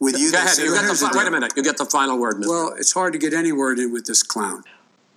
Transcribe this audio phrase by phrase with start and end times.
[0.00, 0.50] With you, Go ahead.
[0.50, 1.52] say- You get the here's the fi- wait a minute.
[1.56, 2.48] You get the final word, Mr.
[2.48, 4.62] Well, it's hard to get any word in with this clown.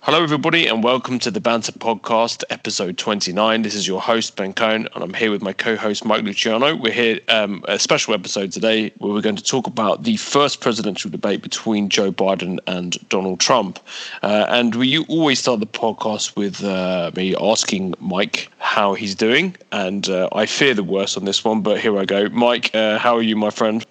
[0.00, 3.62] Hello, everybody, and welcome to the Banter Podcast, episode 29.
[3.62, 6.74] This is your host, Ben Cohen, and I'm here with my co host, Mike Luciano.
[6.74, 10.60] We're here, um, a special episode today where we're going to talk about the first
[10.60, 13.78] presidential debate between Joe Biden and Donald Trump.
[14.24, 19.54] Uh, and we always start the podcast with uh, me asking Mike how he's doing.
[19.70, 22.28] And uh, I fear the worst on this one, but here I go.
[22.30, 23.86] Mike, uh, how are you, my friend?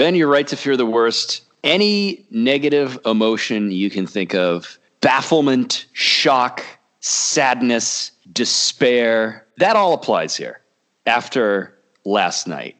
[0.00, 1.42] Ben, you're right to fear the worst.
[1.62, 6.64] Any negative emotion you can think of bafflement, shock,
[7.00, 10.62] sadness, despair that all applies here
[11.04, 12.76] after last night.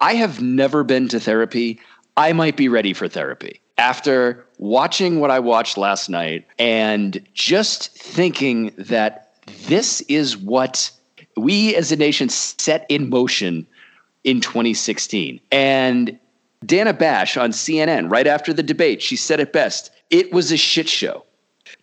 [0.00, 1.80] I have never been to therapy.
[2.16, 3.60] I might be ready for therapy.
[3.76, 9.34] After watching what I watched last night and just thinking that
[9.66, 10.92] this is what
[11.36, 13.66] we as a nation set in motion
[14.22, 15.40] in 2016.
[15.50, 16.20] And
[16.64, 20.56] Dana Bash on CNN, right after the debate, she said it best it was a
[20.56, 21.24] shit show.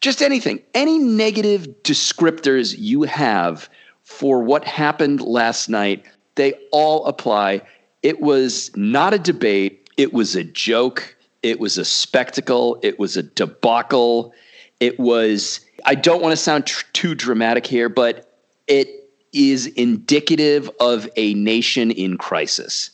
[0.02, 3.67] Just anything, any negative descriptors you have
[4.04, 7.62] for what happened last night, they all apply.
[8.04, 13.17] It was not a debate, it was a joke, it was a spectacle, it was
[13.17, 14.34] a debacle.
[14.80, 20.70] It was, I don't want to sound tr- too dramatic here, but it is indicative
[20.80, 22.92] of a nation in crisis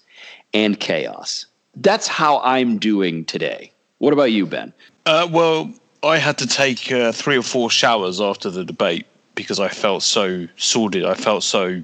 [0.54, 1.46] and chaos.
[1.76, 3.72] That's how I'm doing today.
[3.98, 4.74] What about you, Ben?
[5.06, 5.74] Uh, well,
[6.04, 10.04] I had to take uh, three or four showers after the debate because I felt
[10.04, 11.06] so sordid.
[11.06, 11.82] I felt so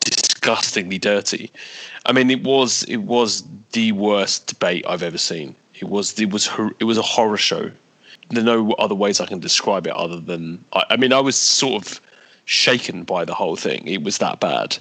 [0.00, 1.50] disgustingly dirty.
[2.04, 5.54] I mean, it was it was the worst debate I've ever seen.
[5.74, 7.70] It was it was it was a horror show.
[8.30, 11.20] There are no other ways I can describe it other than I, I mean, I
[11.20, 12.00] was sort of
[12.44, 13.86] shaken by the whole thing.
[13.86, 14.78] It was that bad,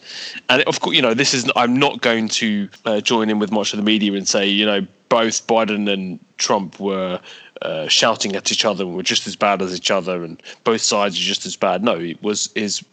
[0.50, 1.50] and of course, you know, this is.
[1.56, 4.66] I'm not going to uh, join in with much of the media and say, you
[4.66, 7.20] know, both Biden and Trump were
[7.62, 10.82] uh, shouting at each other and were just as bad as each other, and both
[10.82, 11.84] sides are just as bad.
[11.84, 12.84] No, it was is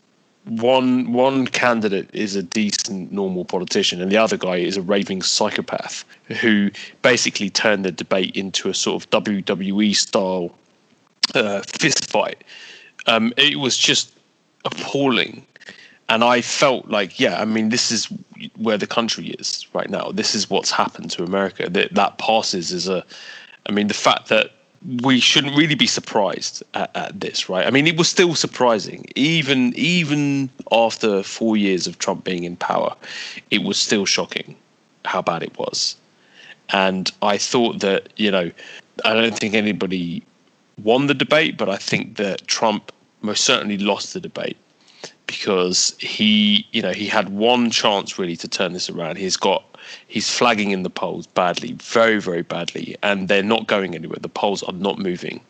[0.48, 5.20] one one candidate is a decent normal politician and the other guy is a raving
[5.20, 6.04] psychopath
[6.40, 6.70] who
[7.02, 10.54] basically turned the debate into a sort of WWE style
[11.34, 12.42] uh, fist fight.
[13.06, 14.17] Um, it was just
[14.64, 15.44] appalling.
[16.08, 18.08] And I felt like, yeah, I mean, this is
[18.56, 20.10] where the country is right now.
[20.10, 21.68] This is what's happened to America.
[21.68, 23.04] That that passes as a,
[23.66, 24.52] I mean, the fact that
[25.02, 27.66] we shouldn't really be surprised at, at this, right?
[27.66, 32.56] I mean, it was still surprising, even even after four years of Trump being in
[32.56, 32.94] power,
[33.50, 34.56] it was still shocking
[35.04, 35.96] how bad it was.
[36.70, 38.50] And I thought that, you know,
[39.04, 40.22] I don't think anybody
[40.82, 42.92] won the debate, but I think that Trump
[43.22, 44.56] most certainly lost the debate
[45.26, 49.16] because he, you know, he had one chance really to turn this around.
[49.16, 49.62] He's got,
[50.06, 54.18] he's flagging in the polls badly, very, very badly, and they're not going anywhere.
[54.20, 55.40] The polls are not moving,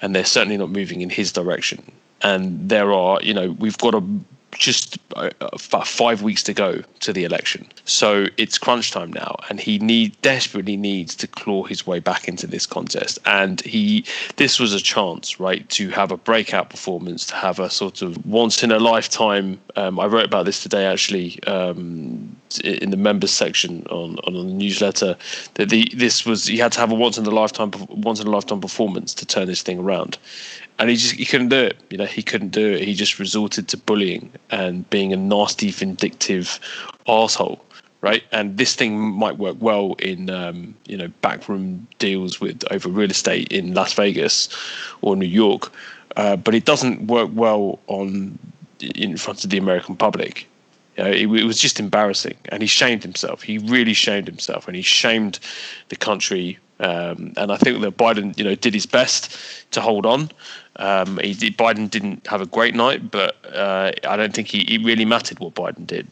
[0.00, 1.90] and they're certainly not moving in his direction.
[2.22, 4.02] And there are, you know, we've got a
[4.52, 7.66] just uh, about five weeks to go to the election.
[7.84, 12.28] So it's crunch time now, and he need desperately needs to claw his way back
[12.28, 13.18] into this contest.
[13.26, 14.04] And he,
[14.36, 18.24] this was a chance, right, to have a breakout performance, to have a sort of
[18.26, 19.60] once in a lifetime.
[19.76, 24.42] Um, I wrote about this today actually um, in the members section on on the
[24.42, 25.16] newsletter.
[25.54, 28.26] That the this was he had to have a once in a lifetime once in
[28.26, 30.18] a lifetime performance to turn this thing around
[30.78, 31.76] and he just he couldn't do it.
[31.90, 32.82] You know, he couldn't do it.
[32.82, 36.60] He just resorted to bullying and being a nasty, vindictive
[37.08, 37.64] asshole,
[38.00, 38.22] right?
[38.32, 43.10] And this thing might work well in um, you know backroom deals with over real
[43.10, 44.48] estate in Las Vegas
[45.02, 45.72] or New York,
[46.16, 48.38] uh, but it doesn't work well on
[48.80, 50.46] in front of the American public.
[50.96, 53.42] You know, it, it was just embarrassing, and he shamed himself.
[53.42, 55.38] He really shamed himself, and he shamed
[55.88, 56.58] the country.
[56.78, 59.36] Um, and I think that Biden, you know, did his best
[59.72, 60.30] to hold on.
[60.76, 64.74] Um, he did, Biden didn't have a great night, but uh, I don't think he,
[64.74, 66.06] it really mattered what Biden did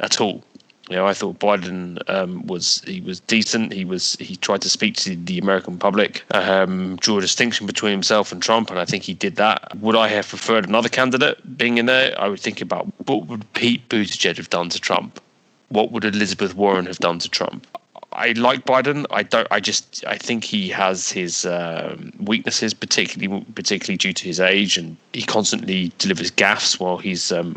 [0.00, 0.42] at all.
[0.88, 3.72] You know, I thought Biden um, was he was decent.
[3.72, 7.92] He was he tried to speak to the American public, um, draw a distinction between
[7.92, 9.76] himself and Trump, and I think he did that.
[9.78, 12.18] Would I have preferred another candidate being in there?
[12.18, 15.20] I would think about what would Pete Buttigieg have done to Trump?
[15.68, 17.66] What would Elizabeth Warren have done to Trump?
[18.12, 19.04] I like Biden.
[19.10, 19.46] I don't.
[19.50, 20.02] I just.
[20.06, 25.22] I think he has his um, weaknesses, particularly particularly due to his age, and he
[25.22, 27.54] constantly delivers gaffes while he's um,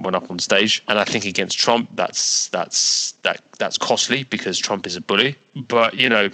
[0.00, 0.82] went up on stage.
[0.88, 5.36] And I think against Trump, that's that's that that's costly because Trump is a bully.
[5.54, 6.30] But you know,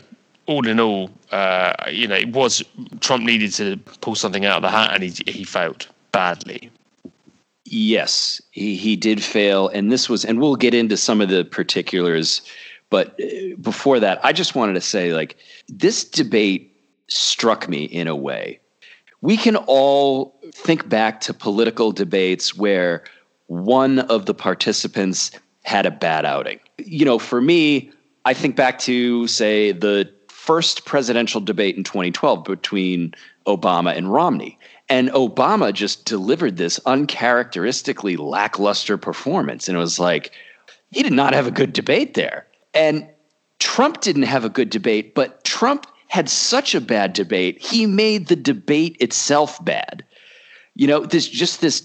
[0.47, 2.63] all in all, uh, you know, it was
[3.01, 6.71] Trump needed to pull something out of the hat, and he he failed badly.
[7.69, 9.69] Yes, he, he did fail.
[9.69, 12.41] And this was, and we'll get into some of the particulars
[12.91, 15.37] But uh, before that, I just wanted to say like
[15.69, 16.73] this debate
[17.09, 18.61] struck me in a way.
[19.21, 23.03] We can all think back to political debates where
[23.47, 25.31] one of the participants
[25.65, 26.61] had a bad outing.
[26.79, 27.91] You know, for me,
[28.25, 33.15] I think back to, say, the first presidential debate in 2012 between
[33.47, 34.59] Obama and Romney.
[34.89, 39.69] And Obama just delivered this uncharacteristically lackluster performance.
[39.69, 40.33] And it was like,
[40.93, 42.47] he did not have a good debate there.
[42.75, 43.09] And
[43.59, 48.29] Trump didn't have a good debate, but Trump had such a bad debate, he made
[48.29, 50.05] the debate itself bad.
[50.75, 51.85] You know, this just this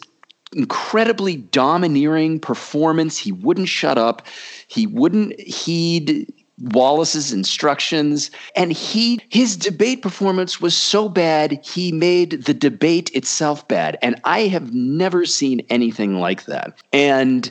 [0.54, 3.18] incredibly domineering performance.
[3.18, 4.26] He wouldn't shut up.
[4.68, 12.44] He wouldn't heed Wallace's instructions and he his debate performance was so bad he made
[12.44, 16.74] the debate itself bad and I have never seen anything like that.
[16.94, 17.50] And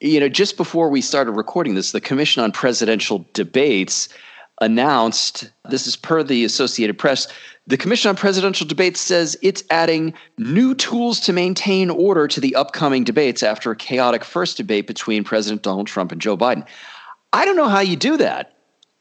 [0.00, 4.08] you know just before we started recording this the Commission on Presidential Debates
[4.60, 7.28] announced this is per the Associated Press
[7.66, 12.54] the Commission on Presidential Debates says it's adding new tools to maintain order to the
[12.54, 16.66] upcoming debates after a chaotic first debate between President Donald Trump and Joe Biden.
[17.32, 18.52] I don't know how you do that.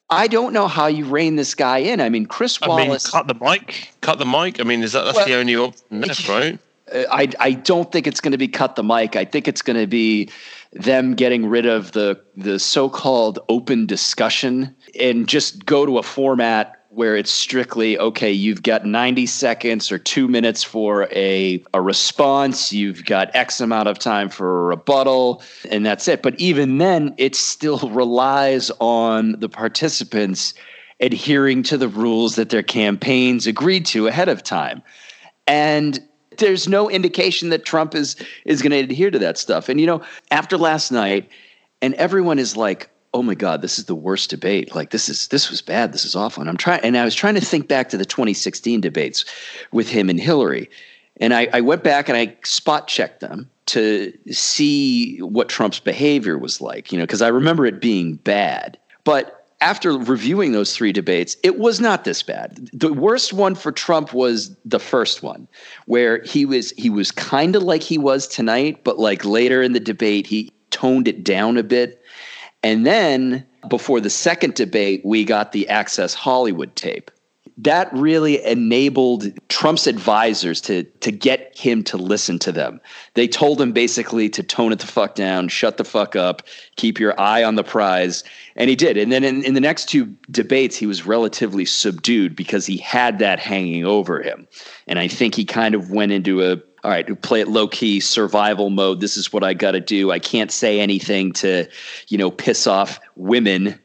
[0.10, 2.00] I don't know how you rein this guy in.
[2.00, 3.14] I mean, Chris Wallace.
[3.14, 3.94] I mean, cut the mic.
[4.02, 4.60] Cut the mic.
[4.60, 6.60] I mean, is that that's well, the only option left, right?
[6.92, 9.16] Uh, I I don't think it's going to be cut the mic.
[9.16, 10.30] I think it's going to be
[10.74, 16.80] them getting rid of the the so-called open discussion and just go to a format
[16.90, 22.74] where it's strictly okay you've got 90 seconds or 2 minutes for a a response
[22.74, 27.14] you've got x amount of time for a rebuttal and that's it but even then
[27.18, 30.54] it still relies on the participants
[31.00, 34.82] adhering to the rules that their campaigns agreed to ahead of time
[35.48, 36.00] and
[36.38, 38.16] there's no indication that Trump is
[38.46, 39.70] is going to adhere to that stuff.
[39.70, 40.02] And you know
[40.32, 41.30] after last night
[41.82, 44.76] and everyone is like oh my god this is the worst debate.
[44.76, 45.94] Like this is this was bad.
[45.94, 46.42] This is awful.
[46.42, 49.26] And i'm trying and i was trying to think back to the 2016 debates
[49.72, 50.70] with him and hillary.
[51.18, 56.38] And I, I went back and i spot checked them to see what trump's behavior
[56.38, 58.78] was like you know because i remember it being bad.
[59.04, 62.70] But after reviewing those three debates, it was not this bad.
[62.74, 65.48] The worst one for Trump was the first one,
[65.86, 69.72] where he was he was kind of like he was tonight, but like later in
[69.72, 72.04] the debate, he toned it down a bit
[72.64, 77.12] and then before the second debate, we got the Access Hollywood tape.
[77.58, 82.82] That really enabled Trump's advisors to, to get him to listen to them.
[83.14, 86.42] They told him basically to tone it the fuck down, shut the fuck up,
[86.78, 88.24] keep your eye on the prize.
[88.56, 88.98] And he did.
[88.98, 93.20] And then in, in the next two debates, he was relatively subdued because he had
[93.20, 94.48] that hanging over him.
[94.88, 98.02] And I think he kind of went into a all right, play it low key
[98.02, 99.00] survival mode.
[99.00, 100.12] This is what I got to do.
[100.12, 101.66] I can't say anything to,
[102.10, 103.80] you know, piss off women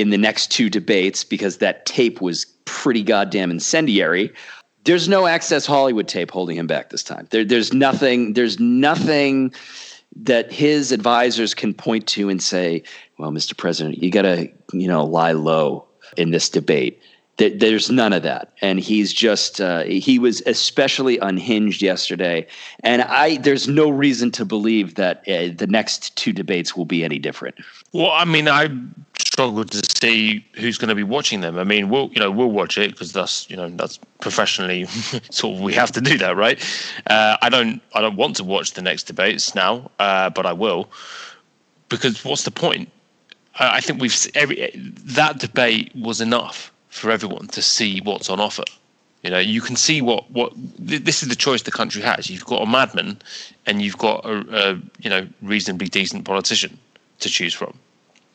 [0.00, 4.32] in the next two debates because that tape was pretty goddamn incendiary.
[4.84, 7.26] There's no Access Hollywood tape holding him back this time.
[7.30, 8.32] There, there's nothing.
[8.32, 9.52] There's nothing
[10.16, 12.82] that his advisors can point to and say,
[13.18, 13.56] "Well, Mr.
[13.56, 15.84] President, you got to, you know, lie low
[16.16, 17.00] in this debate."
[17.48, 22.46] there's none of that and he's just uh, he was especially unhinged yesterday
[22.80, 27.02] and i there's no reason to believe that uh, the next two debates will be
[27.02, 27.54] any different
[27.92, 28.68] well i mean i
[29.40, 32.50] struggle to see who's going to be watching them i mean we'll you know we'll
[32.50, 34.84] watch it because that's you know that's professionally
[35.30, 36.62] sort of we have to do that right
[37.06, 40.52] uh, i don't i don't want to watch the next debates now uh, but i
[40.52, 40.90] will
[41.88, 42.90] because what's the point
[43.60, 48.64] I think we've every that debate was enough for everyone to see what's on offer.
[49.22, 52.30] You know, you can see what what this is the choice the country has.
[52.30, 53.18] You've got a madman,
[53.66, 56.78] and you've got a, a you know reasonably decent politician
[57.18, 57.74] to choose from.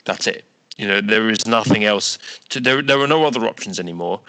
[0.03, 0.46] That's it.
[0.75, 2.17] You know, there is nothing else.
[2.50, 4.22] To, there, there are no other options anymore.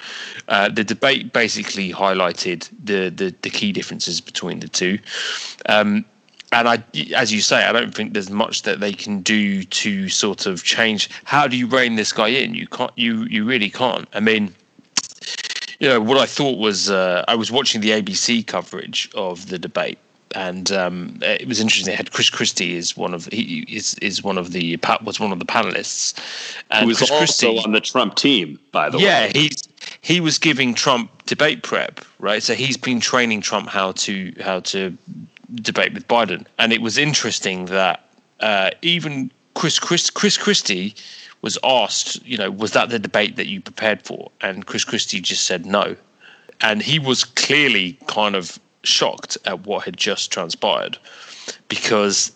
[0.46, 4.98] Uh, the debate basically highlighted the, the, the key differences between the two.
[5.68, 6.04] Um,
[6.52, 6.82] and I,
[7.14, 10.62] as you say, I don't think there's much that they can do to sort of
[10.62, 11.10] change.
[11.24, 12.54] How do you rein this guy in?
[12.54, 12.92] You can't.
[12.96, 14.08] You you really can't.
[14.14, 14.54] I mean,
[15.80, 19.58] you know what I thought was uh, I was watching the ABC coverage of the
[19.58, 19.98] debate,
[20.36, 21.90] and um, it was interesting.
[21.90, 25.32] They had Chris Christie is one of he is is one of the was one
[25.32, 26.12] of the panelists,
[26.70, 29.32] and who was Chris also Christie, on the Trump team, by the yeah, way.
[29.34, 29.62] Yeah, he's
[30.02, 32.42] he was giving Trump debate prep, right?
[32.42, 34.96] So he's been training Trump how to how to
[35.54, 38.06] debate with Biden, and it was interesting that
[38.40, 40.94] uh, even Chris, Chris Chris Christie
[41.40, 44.30] was asked, you know, was that the debate that you prepared for?
[44.42, 45.96] And Chris Christie just said no,
[46.60, 50.98] and he was clearly kind of shocked at what had just transpired
[51.68, 52.32] because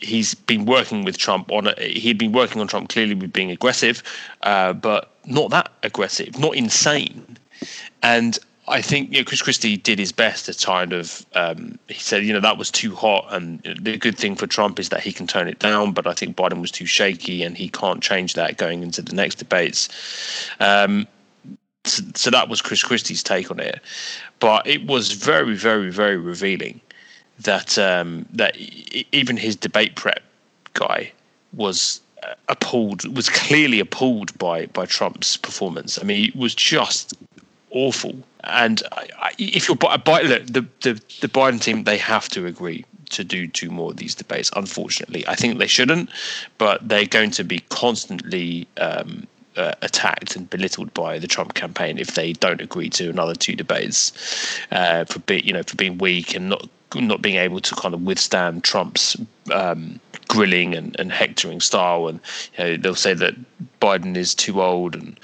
[0.00, 1.78] he's been working with Trump on it.
[1.78, 4.02] He'd been working on Trump clearly with being aggressive,
[4.42, 7.38] uh, but not that aggressive, not insane.
[8.02, 8.38] And
[8.68, 11.24] I think you know, Chris Christie did his best to kind of.
[11.34, 14.80] Um, he said, you know, that was too hot, and the good thing for Trump
[14.80, 15.92] is that he can turn it down.
[15.92, 19.14] But I think Biden was too shaky, and he can't change that going into the
[19.14, 19.88] next debates.
[20.58, 21.06] Um,
[21.86, 23.80] so, that was Chris Christie's take on it,
[24.40, 26.80] but it was very, very, very revealing
[27.40, 28.56] that um, that
[29.12, 30.22] even his debate prep
[30.74, 31.12] guy
[31.52, 35.98] was uh, appalled, was clearly appalled by by Trump's performance.
[36.00, 37.14] I mean, it was just
[37.70, 38.14] awful.
[38.44, 42.84] And I, I, if you're look, the, the the Biden team, they have to agree
[43.10, 44.50] to do two more of these debates.
[44.56, 46.10] Unfortunately, I think they shouldn't,
[46.58, 49.26] but they're going to be constantly um,
[49.56, 53.54] uh, attacked and belittled by the Trump campaign if they don't agree to another two
[53.54, 57.74] debates uh, for be, you know for being weak and not not being able to
[57.74, 59.16] kind of withstand Trump's
[59.52, 62.20] um, grilling and, and hectoring style, and
[62.56, 63.34] you know, they'll say that
[63.80, 65.18] Biden is too old and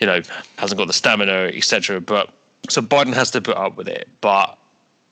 [0.00, 0.20] you know
[0.58, 2.00] hasn't got the stamina, etc.
[2.00, 2.32] But
[2.68, 4.08] so Biden has to put up with it.
[4.20, 4.58] But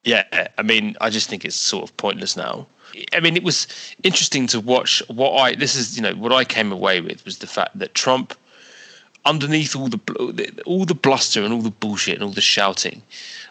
[0.04, 2.66] yeah, I mean, I just think it's sort of pointless now.
[3.12, 3.66] I mean, it was
[4.02, 5.02] interesting to watch.
[5.08, 7.94] What I this is you know what I came away with was the fact that
[7.94, 8.34] Trump,
[9.24, 13.02] underneath all the all the bluster and all the bullshit and all the shouting,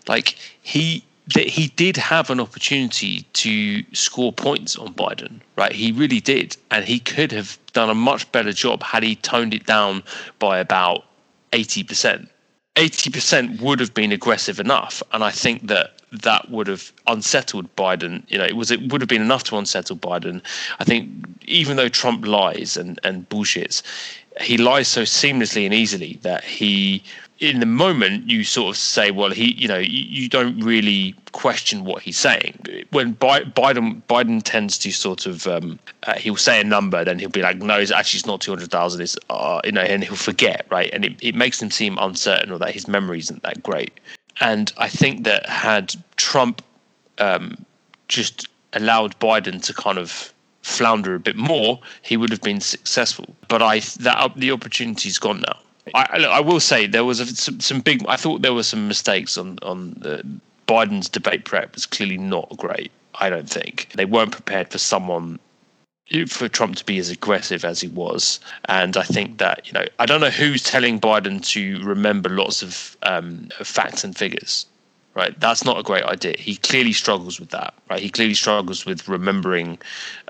[0.07, 1.03] like he
[1.35, 5.71] that he did have an opportunity to score points on Biden, right?
[5.71, 6.57] He really did.
[6.71, 10.01] And he could have done a much better job had he toned it down
[10.39, 11.05] by about
[11.51, 12.27] 80%.
[12.75, 15.03] 80% would have been aggressive enough.
[15.11, 18.23] And I think that that would have unsettled Biden.
[18.27, 20.41] You know, it was it would have been enough to unsettle Biden.
[20.79, 21.09] I think
[21.45, 23.83] even though Trump lies and, and bullshits,
[24.39, 27.03] he lies so seamlessly and easily that he
[27.39, 31.15] in the moment you sort of say, well, he, you know, you, you don't really
[31.31, 32.59] question what he's saying.
[32.91, 37.29] When Biden Biden tends to sort of um, uh, he'll say a number, then he'll
[37.29, 39.01] be like, no, it's actually it's not two hundred thousand.
[39.01, 40.89] It's uh, you know, and he'll forget, right?
[40.93, 43.99] And it, it makes him seem uncertain or that his memory isn't that great.
[44.41, 46.61] And I think that had Trump
[47.17, 47.65] um,
[48.07, 53.35] just allowed Biden to kind of flounder a bit more, he would have been successful.
[53.47, 55.59] But I that the opportunity's gone now.
[55.95, 58.05] I, I will say there was a, some, some big.
[58.07, 60.23] I thought there were some mistakes on on the
[60.67, 62.91] Biden's debate prep was clearly not great.
[63.15, 65.39] I don't think they weren't prepared for someone
[66.27, 68.39] for Trump to be as aggressive as he was.
[68.65, 72.61] And I think that you know I don't know who's telling Biden to remember lots
[72.61, 74.65] of um, facts and figures
[75.19, 75.37] right?
[75.39, 76.35] That's not a great idea.
[76.39, 78.01] He clearly struggles with that, right?
[78.01, 79.77] He clearly struggles with remembering,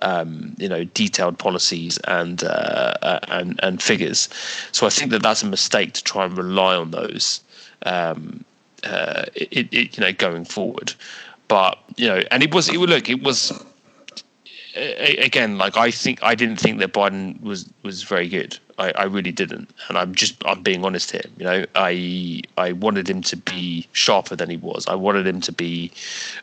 [0.01, 4.27] um, you know, detailed policies and uh, uh, and and figures.
[4.71, 7.41] So I think that that's a mistake to try and rely on those,
[7.85, 8.43] um,
[8.83, 10.93] uh, it, it, you know, going forward.
[11.47, 13.51] But you know, and it was it look it was
[14.79, 18.57] again, like I think I didn't think that Biden was was very good.
[18.77, 21.25] I, I really didn't, and I'm just I'm being honest here.
[21.37, 24.87] You know, I I wanted him to be sharper than he was.
[24.87, 25.91] I wanted him to be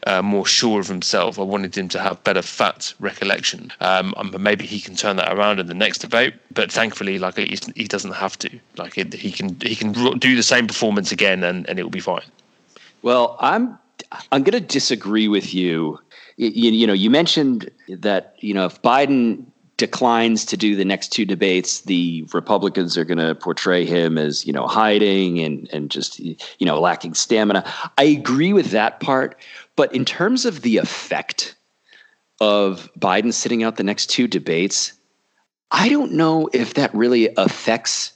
[0.07, 1.39] uh, more sure of himself.
[1.39, 3.73] I wanted him to have better fat recollection.
[3.81, 6.35] Um, maybe he can turn that around in the next debate.
[6.53, 8.51] But thankfully, like he, he doesn't have to.
[8.77, 11.91] Like it, he can he can do the same performance again, and and it will
[11.91, 12.29] be fine.
[13.03, 13.79] Well, I'm
[14.33, 15.99] I'm going to disagree with you
[16.37, 21.09] you, you know, you mentioned that you know if Biden declines to do the next
[21.09, 25.91] two debates, the Republicans are going to portray him as you know hiding and and
[25.91, 27.65] just you know lacking stamina.
[27.99, 29.41] I agree with that part,
[29.77, 31.57] but in terms of the effect
[32.41, 34.93] of Biden sitting out the next two debates,
[35.71, 38.13] I don't know if that really affects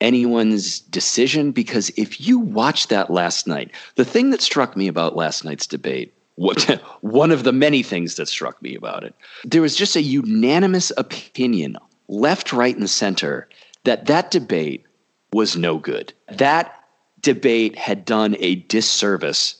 [0.00, 5.16] anyone's decision because if you watch that last night, the thing that struck me about
[5.16, 6.62] last night's debate what,
[7.00, 9.14] one of the many things that struck me about it.
[9.44, 11.76] There was just a unanimous opinion,
[12.08, 13.48] left, right, and center,
[13.84, 14.84] that that debate
[15.32, 16.12] was no good.
[16.30, 16.74] That
[17.20, 19.56] debate had done a disservice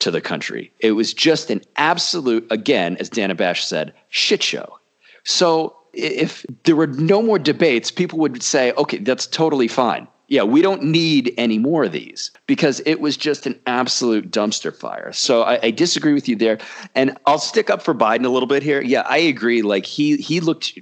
[0.00, 0.72] to the country.
[0.80, 4.78] It was just an absolute, again, as Dana Bash said, shit show.
[5.24, 10.42] So if there were no more debates, people would say, okay, that's totally fine yeah,
[10.42, 15.10] we don't need any more of these because it was just an absolute dumpster fire.
[15.12, 16.58] So I, I, disagree with you there,
[16.94, 18.82] and I'll stick up for Biden a little bit here.
[18.82, 19.62] Yeah, I agree.
[19.62, 20.78] Like he he looked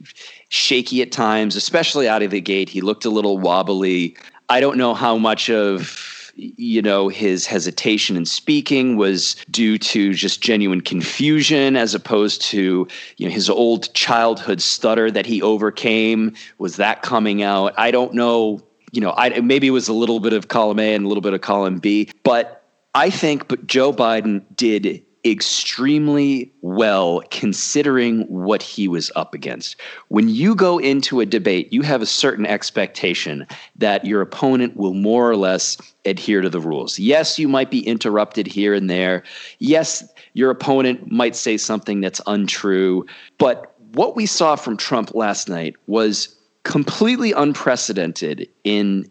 [0.48, 2.68] shaky at times, especially out of the gate.
[2.68, 4.16] He looked a little wobbly.
[4.48, 10.12] I don't know how much of you know his hesitation in speaking was due to
[10.12, 12.86] just genuine confusion as opposed to
[13.16, 18.12] you know his old childhood stutter that he overcame was that coming out i don't
[18.12, 18.60] know
[18.96, 21.20] you know, I, maybe it was a little bit of column A and a little
[21.20, 28.62] bit of column B, but I think but Joe Biden did extremely well considering what
[28.62, 29.76] he was up against.
[30.08, 34.94] When you go into a debate, you have a certain expectation that your opponent will
[34.94, 36.98] more or less adhere to the rules.
[36.98, 39.24] Yes, you might be interrupted here and there.
[39.58, 43.04] Yes, your opponent might say something that's untrue.
[43.38, 46.35] But what we saw from Trump last night was
[46.66, 49.08] completely unprecedented in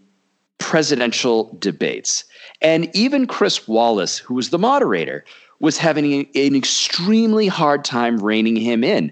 [0.57, 2.25] presidential debates.
[2.61, 5.23] And even Chris Wallace, who was the moderator,
[5.61, 9.09] was having an extremely hard time reining him in.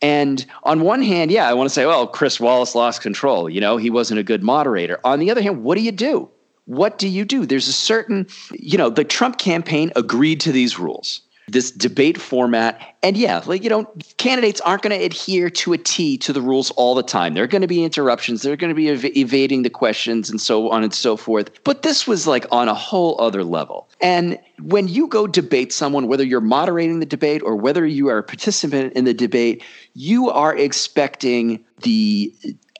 [0.00, 3.50] And on one hand, yeah, I want to say, well, Chris Wallace lost control.
[3.50, 4.98] You know, he wasn't a good moderator.
[5.04, 6.30] On the other hand, what do you do?
[6.64, 7.44] What do you do?
[7.44, 12.80] There's a certain, you know, the Trump campaign agreed to these rules this debate format.
[13.02, 13.84] And yeah, like, you know,
[14.16, 17.34] candidates aren't going to adhere to a T to the rules all the time.
[17.34, 20.40] There are going to be interruptions, they're going to be ev- evading the questions and
[20.40, 21.50] so on and so forth.
[21.64, 23.88] But this was like on a whole other level.
[24.00, 28.18] And when you go debate someone, whether you're moderating the debate or whether you are
[28.18, 32.32] a participant in the debate, you are expecting the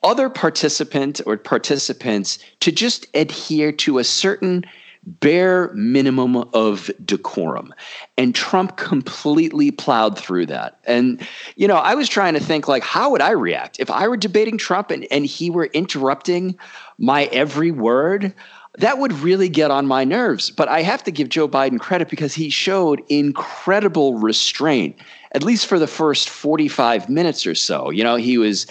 [0.03, 4.65] other participant or participants to just adhere to a certain
[5.05, 7.73] bare minimum of decorum.
[8.17, 10.79] And Trump completely plowed through that.
[10.85, 14.07] And, you know, I was trying to think, like, how would I react if I
[14.07, 16.57] were debating Trump and, and he were interrupting
[16.97, 18.33] my every word?
[18.79, 20.49] That would really get on my nerves.
[20.49, 24.95] But I have to give Joe Biden credit because he showed incredible restraint,
[25.33, 27.91] at least for the first 45 minutes or so.
[27.91, 28.65] You know, he was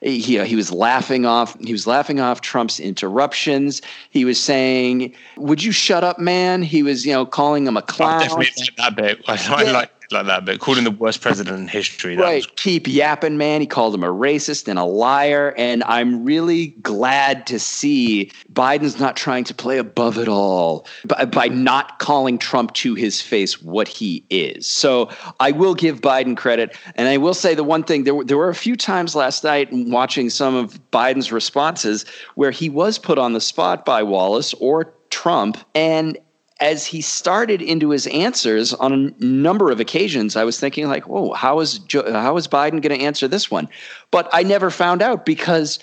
[0.00, 3.82] he, he was laughing off he was laughing off Trump's interruptions.
[4.10, 7.82] He was saying, "Would you shut up, man?" He was you know calling him a
[7.82, 8.22] clown.
[8.22, 9.24] I definitely that bit.
[9.28, 9.54] I, yeah.
[9.54, 12.16] I like like that, but calling the worst president in history.
[12.16, 12.36] right.
[12.36, 13.60] Was- Keep yapping, man.
[13.60, 15.54] He called him a racist and a liar.
[15.56, 21.24] And I'm really glad to see Biden's not trying to play above it all by,
[21.24, 24.66] by not calling Trump to his face what he is.
[24.66, 25.10] So
[25.40, 26.76] I will give Biden credit.
[26.94, 29.44] And I will say the one thing there were, there were a few times last
[29.44, 34.54] night watching some of Biden's responses where he was put on the spot by Wallace
[34.54, 35.58] or Trump.
[35.74, 36.18] And
[36.60, 41.06] as he started into his answers on a number of occasions, I was thinking like,
[41.08, 43.68] "Whoa, how is Joe, how is Biden going to answer this one?"
[44.10, 45.78] But I never found out because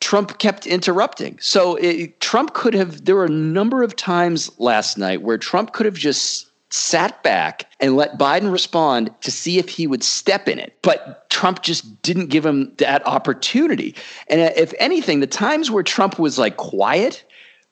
[0.00, 1.38] Trump kept interrupting.
[1.40, 3.04] So it, Trump could have.
[3.04, 7.66] There were a number of times last night where Trump could have just sat back
[7.80, 10.76] and let Biden respond to see if he would step in it.
[10.82, 13.94] But Trump just didn't give him that opportunity.
[14.28, 17.24] And uh, if anything, the times where Trump was like quiet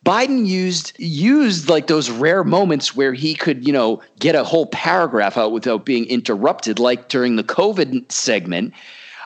[0.07, 4.67] Biden used used like those rare moments where he could, you know, get a whole
[4.67, 8.73] paragraph out without being interrupted, like during the COVID segment.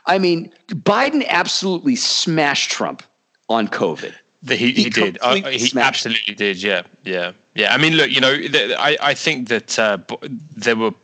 [0.07, 3.03] I mean, Biden absolutely smashed Trump
[3.51, 4.15] on COVID.
[4.43, 5.19] The, he, he, he did.
[5.21, 6.63] Uh, he absolutely did.
[6.63, 7.75] Yeah, yeah, yeah.
[7.75, 8.33] I mean, look, you know,
[8.79, 9.99] I I think that uh,
[10.57, 10.95] there were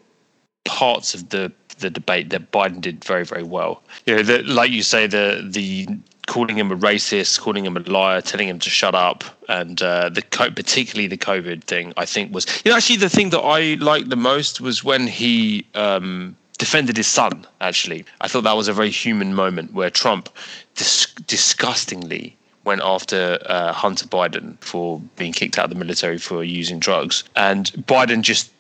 [0.65, 3.83] parts of the the debate that Biden did very very well.
[4.07, 5.87] You know, the, like you say, the the
[6.27, 10.09] calling him a racist, calling him a liar, telling him to shut up, and uh,
[10.09, 13.75] the particularly the COVID thing, I think was you know actually the thing that I
[13.75, 17.47] liked the most was when he um, defended his son.
[17.61, 20.29] Actually, I thought that was a very human moment where Trump
[20.75, 26.43] dis- disgustingly went after uh, Hunter Biden for being kicked out of the military for
[26.43, 28.53] using drugs, and Biden just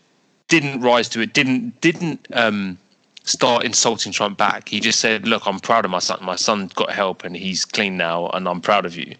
[0.48, 1.34] didn't rise to it.
[1.34, 2.26] Didn't didn't.
[2.32, 2.78] Um,
[3.26, 4.70] start insulting Trump back.
[4.70, 6.18] He just said, "Look, I'm proud of my son.
[6.22, 9.14] My son got help, and he's clean now, and I'm proud of you."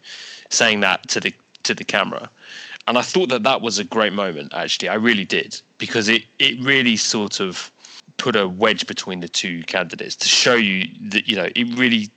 [0.49, 2.29] Saying that to the to the camera,
[2.87, 4.53] and I thought that that was a great moment.
[4.53, 7.71] Actually, I really did because it it really sort of
[8.17, 12.09] put a wedge between the two candidates to show you that you know it really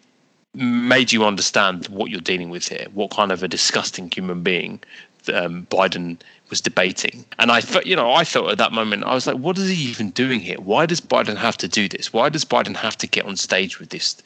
[0.54, 4.80] made you understand what you're dealing with here, what kind of a disgusting human being
[5.32, 6.18] um, Biden
[6.50, 7.24] was debating.
[7.38, 9.68] And I thought, you know, I thought at that moment, I was like, what is
[9.68, 10.58] he even doing here?
[10.58, 12.12] Why does Biden have to do this?
[12.12, 14.16] Why does Biden have to get on stage with this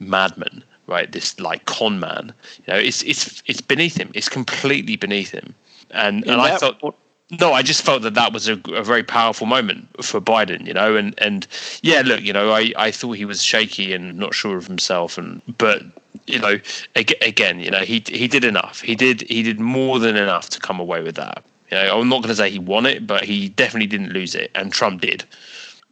[0.00, 1.10] madman, right?
[1.10, 2.34] This like con man.
[2.66, 4.10] You know, it's it's it's beneath him.
[4.14, 5.54] It's completely beneath him.
[5.90, 6.96] And and I thought.
[7.38, 10.74] No, I just felt that that was a, a, very powerful moment for Biden, you
[10.74, 11.46] know, and, and
[11.80, 15.16] yeah, look, you know, I, I thought he was shaky and not sure of himself,
[15.16, 15.84] and but
[16.26, 16.58] you know,
[16.96, 18.80] again, you know, he he did enough.
[18.80, 21.44] He did he did more than enough to come away with that.
[21.70, 24.34] You know, I'm not going to say he won it, but he definitely didn't lose
[24.34, 25.24] it, and Trump did.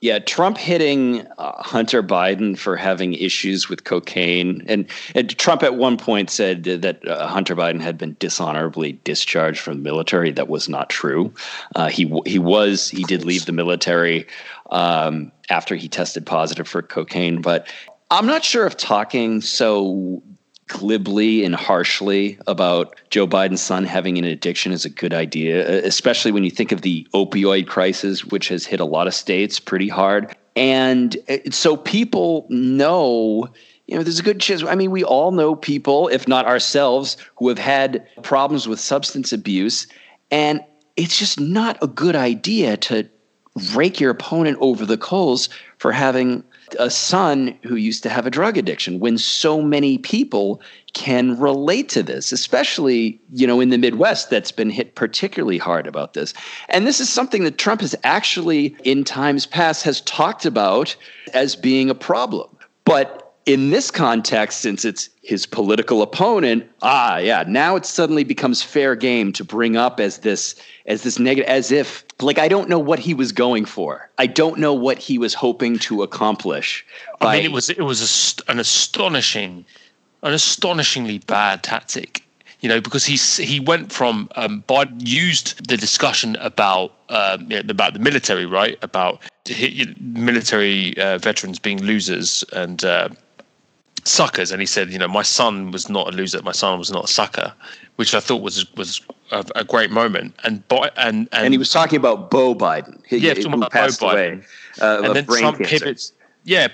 [0.00, 5.74] Yeah, Trump hitting uh, Hunter Biden for having issues with cocaine, and, and Trump at
[5.74, 10.30] one point said that uh, Hunter Biden had been dishonorably discharged from the military.
[10.30, 11.34] That was not true.
[11.74, 14.24] Uh, he he was he did leave the military
[14.70, 17.66] um, after he tested positive for cocaine, but
[18.12, 20.22] I'm not sure if talking so
[20.68, 26.30] glibly and harshly about Joe Biden's son having an addiction is a good idea, especially
[26.30, 29.88] when you think of the opioid crisis, which has hit a lot of states pretty
[29.88, 30.36] hard.
[30.54, 31.16] And
[31.50, 33.48] so people know
[33.88, 34.62] you know, there's a good chance.
[34.62, 39.32] I mean, we all know people, if not ourselves, who have had problems with substance
[39.32, 39.86] abuse.
[40.30, 40.60] And
[40.96, 43.08] it's just not a good idea to
[43.74, 46.44] rake your opponent over the coals for having
[46.78, 50.60] a son who used to have a drug addiction when so many people
[50.94, 55.86] can relate to this especially you know in the midwest that's been hit particularly hard
[55.86, 56.34] about this.
[56.68, 60.96] And this is something that trump has actually in times past has talked about
[61.34, 62.48] as being a problem.
[62.84, 68.62] But in this context, since it's his political opponent, ah, yeah, now it suddenly becomes
[68.62, 72.68] fair game to bring up as this as this negative, as if like I don't
[72.68, 74.10] know what he was going for.
[74.18, 76.84] I don't know what he was hoping to accomplish.
[77.20, 78.00] By, I mean, it was it was
[78.46, 79.64] a, an astonishing,
[80.22, 82.22] an astonishingly bad tactic.
[82.60, 87.94] You know, because he he went from um, Biden used the discussion about um, about
[87.94, 88.76] the military, right?
[88.82, 89.22] About
[90.00, 92.84] military uh, veterans being losers and.
[92.84, 93.08] Uh,
[94.08, 96.90] suckers, and he said, you know, my son was not a loser, my son was
[96.90, 97.52] not a sucker,
[97.96, 100.34] which I thought was was a, a great moment.
[100.44, 103.86] And, and and and he was talking about Beau Biden, he, yeah, talking about Beau
[103.88, 104.42] Biden, away,
[104.80, 105.84] uh, and then Trump cancer.
[105.84, 106.12] pivots.
[106.44, 106.68] Yeah,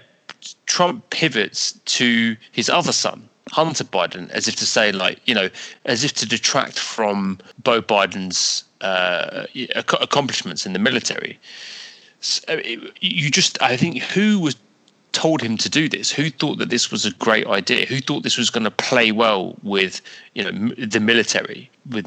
[0.67, 5.49] Trump pivots to his other son, Hunter Biden, as if to say, like, you know,
[5.85, 11.39] as if to detract from Beau Biden's uh, accomplishments in the military.
[12.21, 14.57] So it, you just, I think, who was
[15.15, 16.11] told him to do this?
[16.11, 17.87] Who thought that this was a great idea?
[17.87, 20.03] Who thought this was going to play well with
[20.35, 22.07] you know the military, with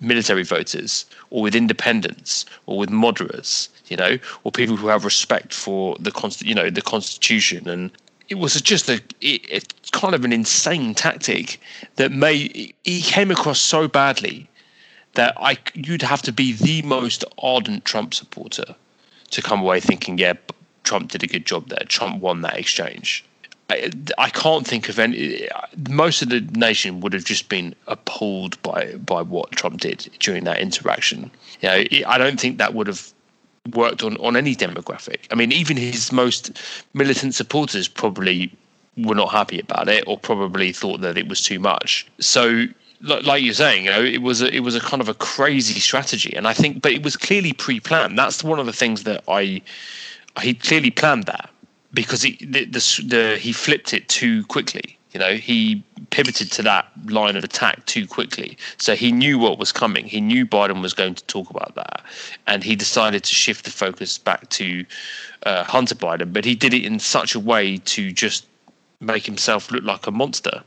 [0.00, 3.70] military voters, or with independents, or with moderates?
[3.86, 7.90] You know, or people who have respect for the const- you know the constitution and.
[8.28, 11.60] It was just a it, it, kind of an insane tactic
[11.96, 14.48] that may he came across so badly
[15.14, 18.76] that I you'd have to be the most ardent Trump supporter
[19.30, 20.34] to come away thinking, yeah,
[20.84, 21.84] Trump did a good job there.
[21.86, 23.24] Trump won that exchange.
[23.68, 25.48] I, I, can't think of any.
[25.88, 30.44] Most of the nation would have just been appalled by by what Trump did during
[30.44, 31.30] that interaction.
[31.60, 33.12] You know, I don't think that would have
[33.72, 35.20] worked on on any demographic.
[35.30, 36.50] I mean, even his most
[36.94, 38.52] militant supporters probably
[38.96, 42.08] were not happy about it, or probably thought that it was too much.
[42.18, 42.66] So
[43.02, 45.80] like you're saying, you know, it was a, it was a kind of a crazy
[45.80, 48.18] strategy, and I think, but it was clearly pre-planned.
[48.18, 49.62] That's one of the things that I
[50.40, 51.50] he clearly planned that
[51.92, 54.96] because he the, the, the, he flipped it too quickly.
[55.12, 58.56] You know, he pivoted to that line of attack too quickly.
[58.76, 60.06] So he knew what was coming.
[60.06, 62.02] He knew Biden was going to talk about that,
[62.46, 64.84] and he decided to shift the focus back to
[65.44, 66.32] uh, Hunter Biden.
[66.32, 68.46] But he did it in such a way to just
[69.00, 70.62] make himself look like a monster.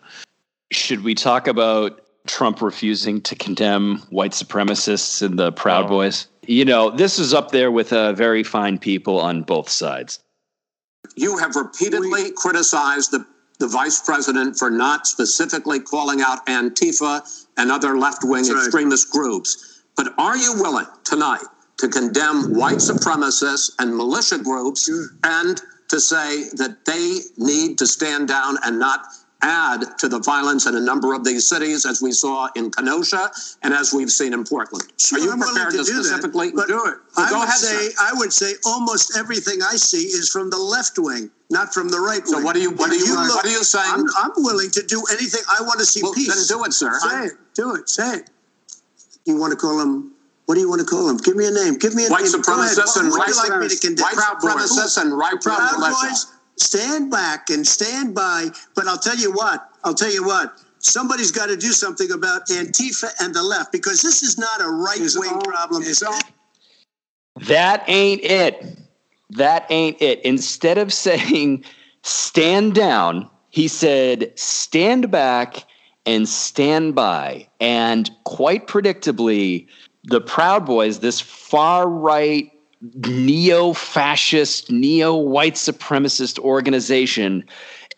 [0.72, 5.90] Should we talk about Trump refusing to condemn white supremacists and the Proud oh.
[5.90, 6.28] Boys?
[6.46, 10.20] You know, this is up there with uh, very fine people on both sides.
[11.16, 13.26] You have repeatedly we, criticized the,
[13.60, 19.82] the vice president for not specifically calling out Antifa and other left wing extremist groups.
[19.96, 21.44] But are you willing tonight
[21.78, 25.08] to condemn white supremacists and militia groups sure.
[25.24, 29.06] and to say that they need to stand down and not
[29.44, 33.30] add to the violence in a number of these cities, as we saw in Kenosha
[33.62, 34.92] and as we've seen in Portland.
[34.98, 36.98] Sure, Are you I'm prepared to, to specifically that, do it?
[37.16, 37.96] Well, I would ahead, say sir.
[38.00, 42.00] I would say almost everything I see is from the left wing, not from the
[42.00, 42.34] right wing.
[42.34, 43.94] So what are you what are you, you look, what are you saying?
[43.94, 45.42] I'm, I'm, willing to do anything.
[45.52, 46.34] I want to see well, peace.
[46.34, 46.98] Then do it, sir.
[47.00, 47.34] Say it.
[47.54, 47.90] Do it.
[47.90, 48.30] Say it.
[49.26, 50.12] You want to call him
[50.46, 51.18] what do you want to call them?
[51.18, 51.76] Give me a name.
[51.76, 52.34] Give me a white name.
[52.34, 54.02] Supremacists and white supremacists.
[54.02, 56.28] White supremacists and right proud boys
[56.58, 58.48] stand back and stand by.
[58.76, 62.48] But I'll tell you what, I'll tell you what, somebody's got to do something about
[62.48, 65.84] Antifa and the left because this is not a right wing problem.
[67.48, 68.80] That ain't it.
[69.32, 70.22] That ain't it.
[70.22, 71.66] Instead of saying
[72.04, 75.66] stand down, he said stand back
[76.06, 77.48] and stand by.
[77.60, 79.68] And quite predictably,
[80.04, 82.52] the Proud Boys, this far right
[83.06, 87.44] neo fascist, neo white supremacist organization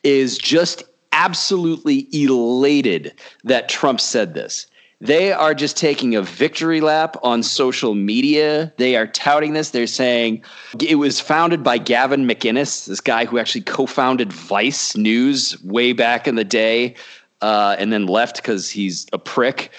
[0.03, 4.67] is just absolutely elated that Trump said this.
[5.01, 8.73] They are just taking a victory lap on social media.
[8.77, 9.71] They are touting this.
[9.71, 10.43] They're saying
[10.81, 15.91] it was founded by Gavin McInnes, this guy who actually co founded Vice News way
[15.91, 16.95] back in the day
[17.41, 19.71] uh, and then left because he's a prick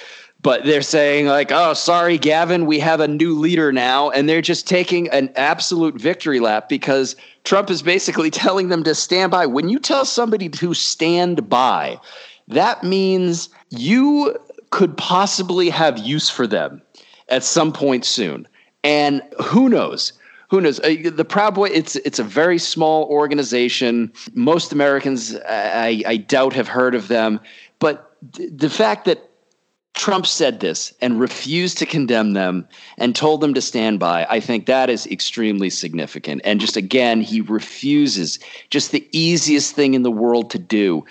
[0.46, 4.40] but they're saying like oh sorry gavin we have a new leader now and they're
[4.40, 9.44] just taking an absolute victory lap because trump is basically telling them to stand by
[9.44, 11.98] when you tell somebody to stand by
[12.48, 14.36] that means you
[14.70, 16.82] could possibly have use for them
[17.28, 18.46] at some point soon.
[18.84, 20.12] And who knows?
[20.50, 20.78] Who knows?
[20.80, 21.70] Uh, the Proud Boy.
[21.70, 24.12] It's it's a very small organization.
[24.34, 27.40] Most Americans, I, I doubt, have heard of them.
[27.80, 29.25] But the fact that
[29.96, 34.26] Trump said this and refused to condemn them and told them to stand by.
[34.28, 36.42] I think that is extremely significant.
[36.44, 41.04] And just again, he refuses just the easiest thing in the world to do.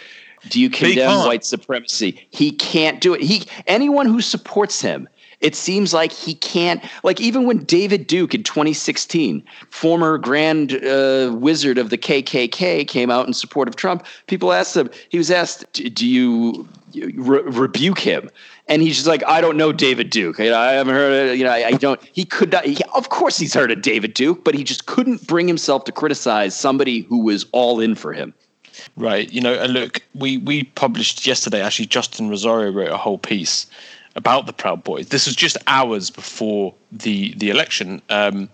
[0.50, 2.28] Do you condemn white supremacy?
[2.30, 3.22] He can't do it.
[3.22, 5.10] He anyone who supports him
[5.46, 11.32] it seems like he can't like even when david duke in 2016 former grand uh,
[11.36, 15.32] wizard of the kkk came out in support of trump people asked him he was
[15.32, 18.30] asked do you re- rebuke him
[18.68, 20.40] and he's just like, I don't know David Duke.
[20.40, 23.10] I, I haven't heard of, you know, I, I don't, he could not, he, of
[23.10, 27.02] course he's heard of David Duke, but he just couldn't bring himself to criticize somebody
[27.02, 28.34] who was all in for him.
[28.98, 29.32] Right.
[29.32, 33.68] You know, and look, we, we published yesterday, actually, Justin Rosario wrote a whole piece
[34.16, 35.10] about the Proud Boys.
[35.10, 38.50] This was just hours before the, the election, um,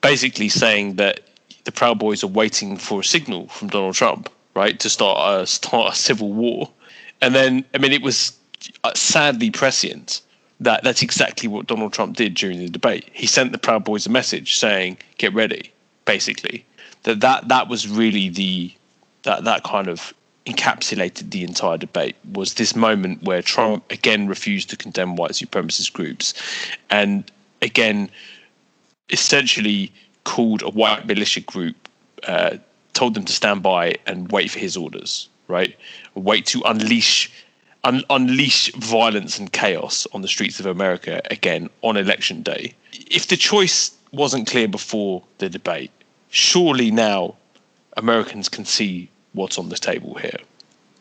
[0.00, 1.20] basically saying that
[1.64, 5.46] the Proud Boys are waiting for a signal from Donald Trump, right, to start a,
[5.46, 6.70] start a civil war.
[7.20, 8.36] And then, I mean, it was
[8.82, 10.22] uh, sadly prescient
[10.60, 13.08] that that's exactly what Donald Trump did during the debate.
[13.12, 15.72] He sent the Proud Boys a message saying, "Get ready."
[16.04, 16.64] Basically,
[17.04, 18.72] that that that was really the
[19.22, 20.12] that that kind of
[20.46, 25.92] encapsulated the entire debate was this moment where Trump again refused to condemn white supremacist
[25.92, 26.34] groups,
[26.88, 27.30] and
[27.62, 28.10] again,
[29.10, 29.92] essentially
[30.24, 31.88] called a white militia group,
[32.26, 32.56] uh,
[32.92, 35.28] told them to stand by and wait for his orders.
[35.48, 35.76] Right,
[36.14, 37.30] wait to unleash
[37.84, 42.74] un- unleash violence and chaos on the streets of America again on election day.
[42.92, 45.90] If the choice wasn't clear before the debate,
[46.30, 47.34] surely now
[47.96, 50.38] Americans can see what's on the table here.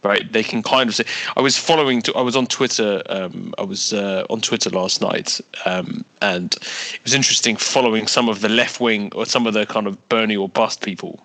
[0.01, 1.03] Right, they can kind of say.
[1.35, 2.01] I was following.
[2.15, 3.03] I was on Twitter.
[3.09, 8.29] Um, I was uh, on Twitter last night, um, and it was interesting following some
[8.29, 11.19] of the left wing or some of the kind of Bernie or bust people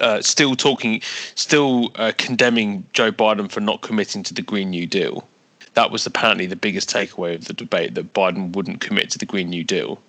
[0.00, 1.00] uh, still talking,
[1.34, 5.26] still uh, condemning Joe Biden for not committing to the Green New Deal.
[5.74, 9.26] That was apparently the biggest takeaway of the debate that Biden wouldn't commit to the
[9.26, 10.00] Green New Deal.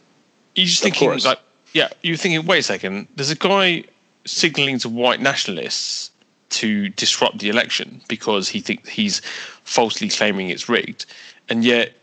[0.55, 1.39] You just thinking like,
[1.73, 3.83] yeah, you're thinking, wait a second, there's a guy
[4.25, 6.11] signaling to white nationalists
[6.49, 9.21] to disrupt the election because he thinks he's
[9.63, 11.05] falsely claiming it's rigged,
[11.49, 11.93] and yet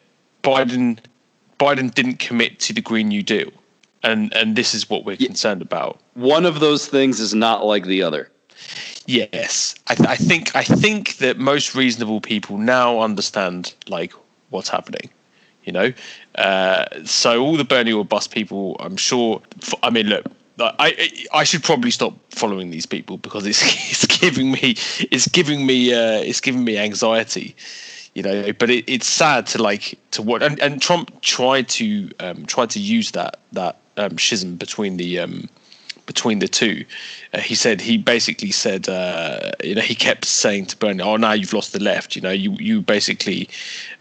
[0.42, 0.98] Biden
[1.58, 3.50] Biden didn't commit to the Green New Deal
[4.06, 6.00] and and this is what we're concerned about.
[6.14, 8.30] One of those things is not like the other.
[9.06, 14.12] Yes, I, th- I think I think that most reasonable people now understand like
[14.50, 15.10] what's happening.
[15.64, 15.92] You know,
[16.36, 19.42] uh, so all the Bernie or bust people, I'm sure.
[19.82, 20.24] I mean, look,
[20.58, 24.76] I I should probably stop following these people because it's it's giving me
[25.10, 27.54] it's giving me uh, it's giving me anxiety
[28.14, 32.10] you know but it, it's sad to like to what and, and trump tried to
[32.20, 35.48] um tried to use that that um, schism between the um,
[36.06, 36.84] between the two.
[37.32, 41.16] Uh, he said he basically said uh, you know he kept saying to Bernie, "Oh,
[41.16, 42.16] now you've lost the left.
[42.16, 43.48] You know, you you basically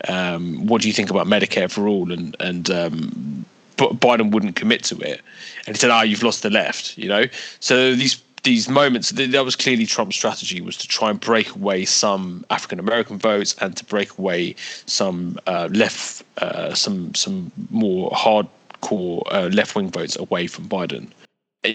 [0.07, 3.45] um, what do you think about Medicare for all?" And and um,
[3.77, 5.21] Biden wouldn't commit to it,
[5.67, 7.25] and he said, "Ah, you've lost the left." You know,
[7.59, 11.83] so these these moments that was clearly Trump's strategy was to try and break away
[11.83, 18.09] some African American votes and to break away some uh, left uh, some some more
[18.11, 21.09] hardcore uh, left wing votes away from Biden.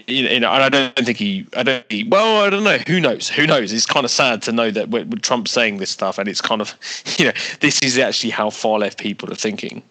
[0.07, 1.45] You know, and I don't think he.
[1.57, 1.85] I don't.
[1.91, 2.77] He, well, I don't know.
[2.87, 3.27] Who knows?
[3.27, 3.73] Who knows?
[3.73, 6.61] It's kind of sad to know that with Trump saying this stuff, and it's kind
[6.61, 6.73] of,
[7.17, 9.83] you know, this is actually how far left people are thinking.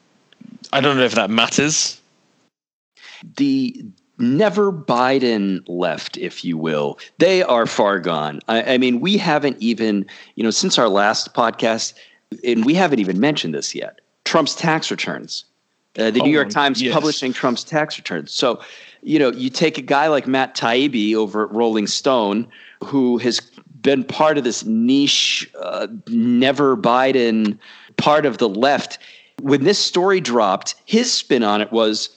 [0.73, 2.00] I don't know if that matters.
[3.37, 3.85] The
[4.19, 8.41] never Biden left, if you will, they are far gone.
[8.49, 11.95] I, I mean, we haven't even, you know, since our last podcast,
[12.45, 14.01] and we haven't even mentioned this yet.
[14.25, 15.45] Trump's tax returns
[15.99, 16.95] uh, the oh, New York Times yes.
[16.95, 18.31] publishing Trump's tax returns.
[18.33, 18.61] So,
[19.03, 22.49] you know, you take a guy like Matt Taibbi over at Rolling Stone,
[22.85, 23.41] who has
[23.81, 27.59] been part of this niche, uh, never Biden
[27.97, 28.99] part of the left.
[29.41, 32.11] When this story dropped, his spin on it was,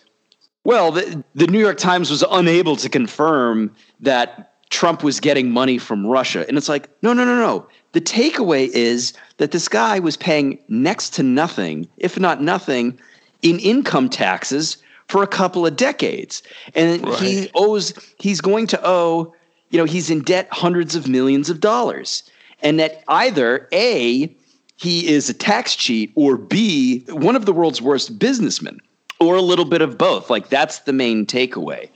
[0.64, 5.78] well, the, the New York Times was unable to confirm that Trump was getting money
[5.78, 6.46] from Russia.
[6.48, 7.68] And it's like, no, no, no, no.
[7.92, 13.00] The takeaway is that this guy was paying next to nothing, if not nothing,
[13.42, 14.78] in income taxes
[15.10, 16.42] for a couple of decades.
[16.74, 17.20] And right.
[17.20, 19.36] he owes, he's going to owe,
[19.70, 22.24] you know, he's in debt hundreds of millions of dollars.
[22.62, 24.34] And that either A,
[24.78, 28.80] he is a tax cheat, or B, one of the world's worst businessmen,
[29.24, 30.30] or a little bit of both.
[30.30, 31.90] Like that's the main takeaway.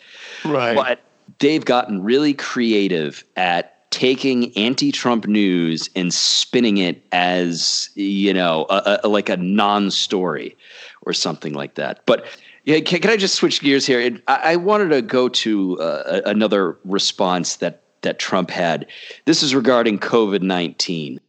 [0.45, 0.75] Right.
[0.75, 0.99] But
[1.39, 8.99] they've gotten really creative at taking anti-Trump news and spinning it as you know, a,
[9.03, 10.55] a, like a non-story
[11.03, 12.05] or something like that.
[12.05, 12.25] But
[12.65, 14.19] yeah, can, can I just switch gears here?
[14.27, 18.85] I, I wanted to go to uh, another response that that Trump had.
[19.25, 21.19] This is regarding COVID nineteen.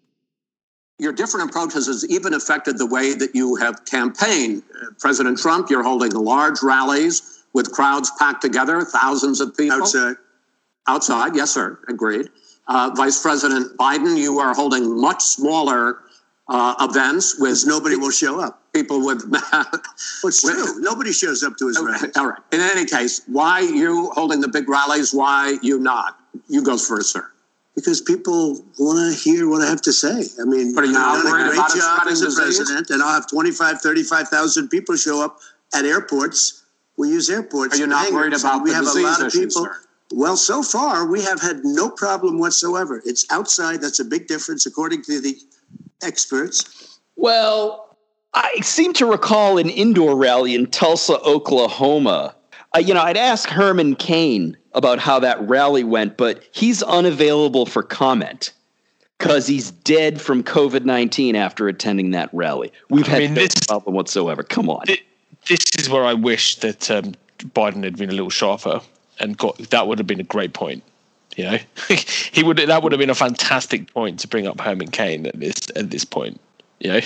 [0.99, 4.65] Your different approaches has even affected the way that you have campaigned.
[4.99, 9.79] President Trump, you're holding large rallies with crowds packed together, thousands of people.
[9.79, 10.17] Outside.
[10.89, 12.29] Outside, yes, sir, agreed.
[12.67, 15.99] Uh, Vice President Biden, you are holding much smaller
[16.49, 18.63] uh, events with nobody will show up.
[18.75, 19.25] People with.
[19.53, 19.65] well,
[20.25, 20.81] it's true.
[20.81, 22.17] Nobody shows up to his okay, rallies.
[22.17, 22.41] All right.
[22.53, 25.13] In any case, why you holding the big rallies?
[25.13, 26.19] Why you not?
[26.49, 27.31] You go first, sir.
[27.79, 30.25] Because people want to hear what I have to say.
[30.41, 32.57] I mean, But are you not I've done a great about job as a disease?
[32.59, 35.39] president, and I'll have 25, 35,000 people show up
[35.73, 36.65] at airports.
[36.97, 37.75] We use airports.
[37.75, 39.65] Are you and not worried about we the have a lot of issue, people.
[39.67, 39.77] sir?
[40.13, 43.01] Well, so far we have had no problem whatsoever.
[43.05, 43.81] It's outside.
[43.81, 45.39] That's a big difference, according to the
[46.03, 46.99] experts.
[47.15, 47.97] Well,
[48.35, 52.35] I seem to recall an indoor rally in Tulsa, Oklahoma.
[52.75, 57.67] Uh, you know, I'd ask Herman Cain about how that rally went, but he's unavailable
[57.67, 58.53] for comment
[59.19, 62.73] because he's dead from COVID 19 after attending that rally.
[62.91, 64.43] We've I had mean, no this- problem whatsoever.
[64.43, 64.87] Come on.
[64.87, 65.03] Thi-
[65.49, 68.81] This is where I wish that um, Biden had been a little sharper
[69.19, 70.83] and got that would have been a great point.
[71.37, 71.59] You know,
[72.33, 75.39] he would that would have been a fantastic point to bring up Herman Cain at
[75.39, 76.41] this at this point.
[76.81, 77.01] You know,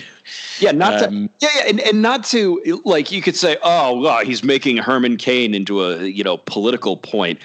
[0.61, 3.99] Yeah, not Um, to, yeah, yeah, and, and not to like you could say, oh,
[3.99, 7.41] wow, he's making Herman Cain into a you know political point,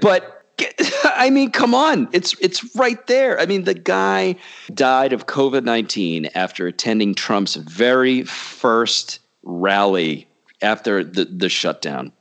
[0.00, 0.36] but
[1.04, 3.40] I mean, come on, it's it's right there.
[3.40, 4.36] I mean, the guy
[4.74, 10.28] died of COVID nineteen after attending Trump's very first rally
[10.62, 12.12] after the the shutdown.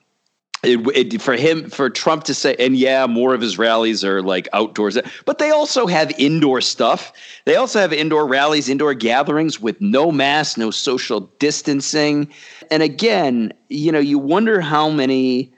[0.61, 4.21] It, it, for him, for Trump to say, and yeah, more of his rallies are
[4.21, 7.13] like outdoors, but they also have indoor stuff.
[7.45, 12.29] They also have indoor rallies, indoor gatherings with no mask, no social distancing.
[12.69, 15.53] And again, you know, you wonder how many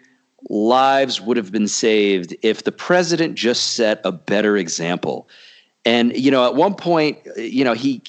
[0.49, 5.27] lives would have been saved if the president just set a better example.
[5.83, 7.99] And you know, at one point, you know, he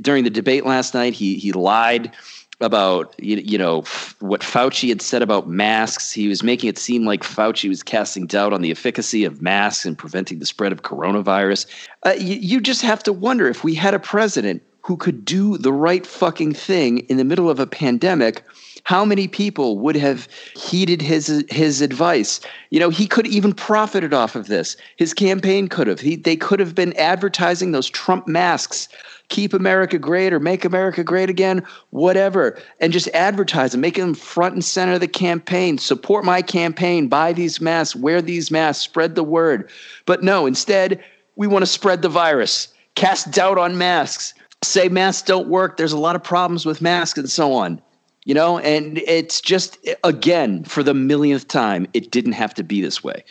[0.00, 2.12] during the debate last night, he he lied
[2.60, 3.82] about you, you know
[4.20, 6.12] what Fauci had said about masks.
[6.12, 9.86] He was making it seem like Fauci was casting doubt on the efficacy of masks
[9.86, 11.66] and preventing the spread of coronavirus.
[12.04, 15.58] Uh, you, you just have to wonder if we had a president who could do
[15.58, 18.42] the right fucking thing in the middle of a pandemic.
[18.84, 22.40] How many people would have heeded his his advice?
[22.70, 24.76] You know, he could even profited off of this.
[24.96, 26.00] His campaign could have.
[26.00, 28.88] He they could have been advertising those Trump masks
[29.30, 34.14] keep America great or make America great again, whatever, and just advertise them, make them
[34.14, 35.78] front and center of the campaign.
[35.78, 39.70] Support my campaign, buy these masks, wear these masks, spread the word.
[40.04, 41.02] But no, instead,
[41.36, 45.78] we want to spread the virus, cast doubt on masks, say masks don't work.
[45.78, 47.80] There's a lot of problems with masks and so on.
[48.26, 52.82] You know, and it's just again for the millionth time, it didn't have to be
[52.82, 53.24] this way.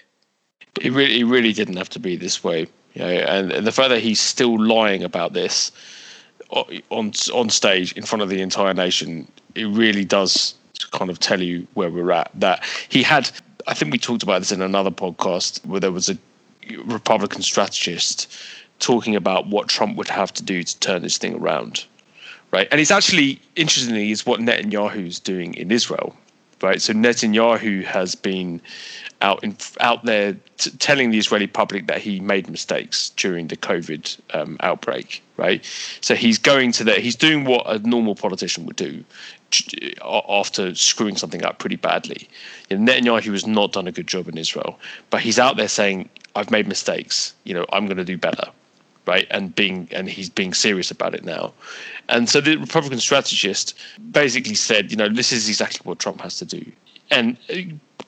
[0.81, 2.67] it really, it really didn't have to be this way.
[2.93, 5.71] You know, and, and the fact that he's still lying about this
[6.89, 10.55] on on stage in front of the entire nation, it really does
[10.91, 12.31] kind of tell you where we're at.
[12.33, 13.29] That he had,
[13.67, 16.17] I think we talked about this in another podcast where there was a
[16.85, 18.33] Republican strategist
[18.79, 21.85] talking about what Trump would have to do to turn this thing around,
[22.51, 22.67] right?
[22.71, 26.15] And it's actually interestingly is what Netanyahu's doing in Israel,
[26.61, 26.81] right?
[26.81, 28.61] So Netanyahu has been
[29.21, 33.57] out in out there t- telling the Israeli public that he made mistakes during the
[33.57, 35.63] COVID um, outbreak, right?
[36.01, 36.99] So he's going to that.
[36.99, 39.03] He's doing what a normal politician would do
[40.03, 42.29] after screwing something up pretty badly.
[42.69, 45.67] You know, Netanyahu has not done a good job in Israel, but he's out there
[45.67, 47.33] saying, "I've made mistakes.
[47.43, 48.49] You know, I'm going to do better."
[49.05, 49.27] Right?
[49.31, 51.53] And being and he's being serious about it now.
[52.07, 53.77] And so the Republican strategist
[54.11, 56.65] basically said, you know, this is exactly what Trump has to do,
[57.11, 57.57] and uh,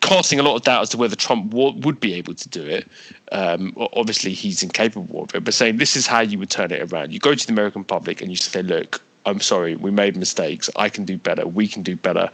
[0.02, 2.66] casting a lot of doubt as to whether Trump w- would be able to do
[2.66, 2.88] it.
[3.32, 6.92] Um, obviously, he's incapable of it, but saying this is how you would turn it
[6.92, 7.14] around.
[7.14, 9.02] You go to the American public and you say, look.
[9.24, 10.68] I'm sorry, we made mistakes.
[10.76, 11.46] I can do better.
[11.46, 12.32] We can do better.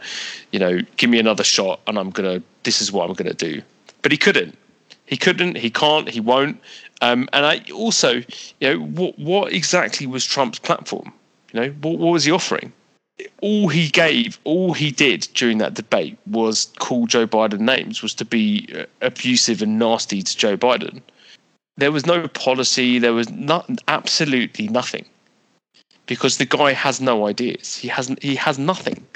[0.52, 2.42] You know, give me another shot, and I'm gonna.
[2.62, 3.60] This is what I'm gonna do.
[4.00, 4.56] But he couldn't.
[5.04, 5.58] He couldn't.
[5.58, 6.08] He can't.
[6.08, 6.58] He won't.
[7.00, 8.22] Um, and I also,
[8.60, 11.12] you know, what what exactly was Trump's platform?
[11.52, 12.72] You know, what, what was he offering?
[13.40, 18.14] All he gave, all he did during that debate was call Joe Biden names, was
[18.14, 21.00] to be uh, abusive and nasty to Joe Biden.
[21.76, 22.98] There was no policy.
[22.98, 25.04] There was not absolutely nothing,
[26.06, 27.76] because the guy has no ideas.
[27.76, 28.22] He hasn't.
[28.22, 29.06] He has nothing.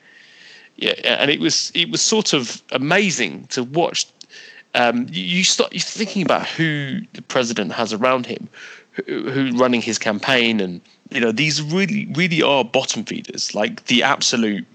[0.77, 4.07] Yeah, and it was it was sort of amazing to watch
[4.75, 8.49] um, you, start you're thinking about who the president has around him,
[8.93, 13.85] who, who running his campaign, and you know these really really are bottom feeders, like
[13.87, 14.67] the absolute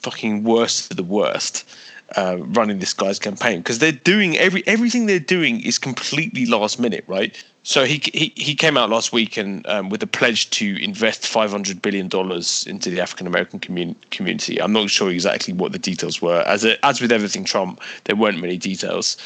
[0.00, 1.68] fucking worst of the worst.
[2.16, 6.80] Uh, running this guy's campaign because they're doing every everything they're doing is completely last
[6.80, 7.44] minute, right?
[7.62, 11.26] So he he, he came out last week and um, with a pledge to invest
[11.26, 14.60] five hundred billion dollars into the African American commun- community.
[14.60, 16.42] I'm not sure exactly what the details were.
[16.46, 19.16] As a, as with everything Trump, there weren't many details,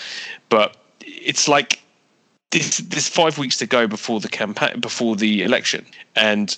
[0.49, 1.81] but it's like
[2.51, 6.57] this this five weeks to go before the campaign before the election, and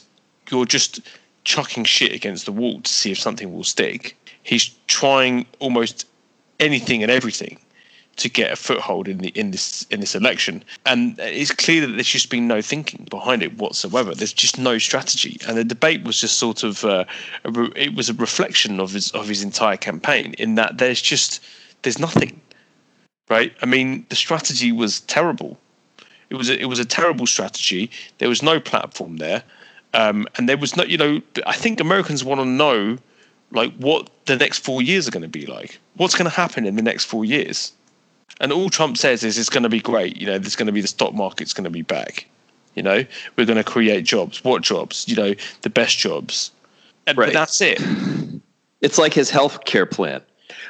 [0.50, 1.00] you're just
[1.44, 4.16] chucking shit against the wall to see if something will stick.
[4.42, 6.06] He's trying almost
[6.58, 7.58] anything and everything
[8.16, 10.64] to get a foothold in the in this in this election.
[10.84, 14.14] And it's clear that there's just been no thinking behind it whatsoever.
[14.14, 17.04] There's just no strategy, and the debate was just sort of uh,
[17.44, 21.42] re- it was a reflection of his of his entire campaign in that there's just
[21.82, 22.40] there's nothing,
[23.28, 23.54] right?
[23.62, 25.58] I mean, the strategy was terrible.
[26.30, 27.90] It was a, it was a terrible strategy.
[28.18, 29.42] There was no platform there,
[29.94, 32.98] um, and there was no you know I think Americans want to know
[33.52, 35.78] like what the next four years are going to be like.
[35.96, 37.72] What's going to happen in the next four years?
[38.40, 40.16] And all Trump says is it's going to be great.
[40.16, 42.26] You know, there's going to be the stock market's going to be back.
[42.74, 43.04] You know,
[43.36, 44.44] we're going to create jobs.
[44.44, 45.08] What jobs?
[45.08, 46.50] You know, the best jobs.
[47.06, 47.32] And, Right.
[47.32, 47.80] That's it.
[48.82, 50.20] It's like his health care plan.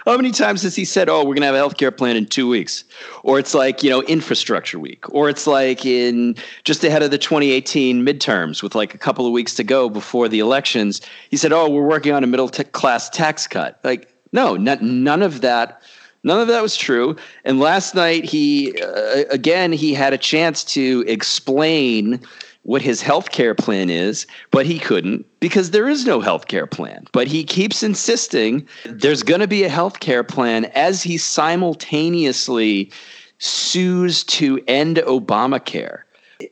[0.07, 2.17] How many times has he said, "Oh, we're going to have a health care plan
[2.17, 2.85] in two weeks,"
[3.25, 7.19] or it's like you know infrastructure week, or it's like in just ahead of the
[7.19, 11.01] 2018 midterms with like a couple of weeks to go before the elections.
[11.31, 14.81] He said, "Oh, we're working on a middle t- class tax cut." Like, no, not,
[14.81, 15.83] none of that.
[16.27, 17.15] None of that was true.
[17.45, 22.21] And last night, he uh, again he had a chance to explain
[22.65, 26.67] what his health care plan is, but he couldn't because there is no health care
[26.67, 27.07] plan.
[27.13, 32.91] But he keeps insisting there's going to be a health care plan as he simultaneously
[33.39, 36.01] sues to end Obamacare.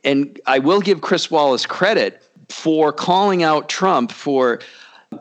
[0.05, 4.61] And I will give Chris Wallace credit for calling out Trump for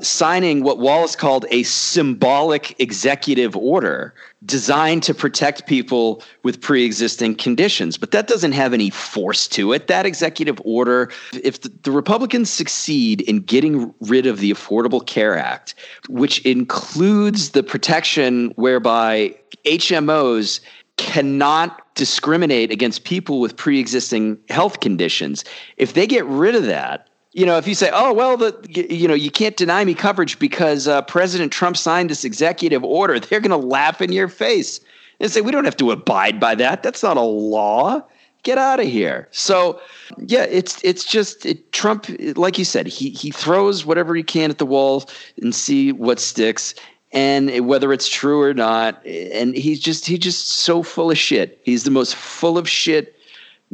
[0.03, 4.15] signing what Wallace called a symbolic executive order
[4.45, 7.97] designed to protect people with pre existing conditions.
[7.97, 9.87] But that doesn't have any force to it.
[9.87, 11.11] That executive order,
[11.43, 15.75] if the, the Republicans succeed in getting rid of the Affordable Care Act,
[16.09, 19.35] which includes the protection whereby
[19.65, 20.61] HMOs
[20.97, 25.45] cannot discriminate against people with pre existing health conditions,
[25.77, 29.09] if they get rid of that, you know, if you say, "Oh, well, the you
[29.09, 33.41] know, you can't deny me coverage because uh, President Trump signed this executive order," they're
[33.41, 34.81] going to laugh in your face
[35.19, 36.85] and say, "We don't have to abide by that.
[36.85, 38.03] That's not a law.
[38.45, 39.81] Get out of here." So,
[40.19, 42.07] yeah, it's it's just it, Trump,
[42.37, 45.11] like you said, he he throws whatever he can at the wall
[45.43, 46.75] and see what sticks.
[47.11, 51.61] And whether it's true or not, and he's just he's just so full of shit.
[51.65, 53.14] He's the most full of shit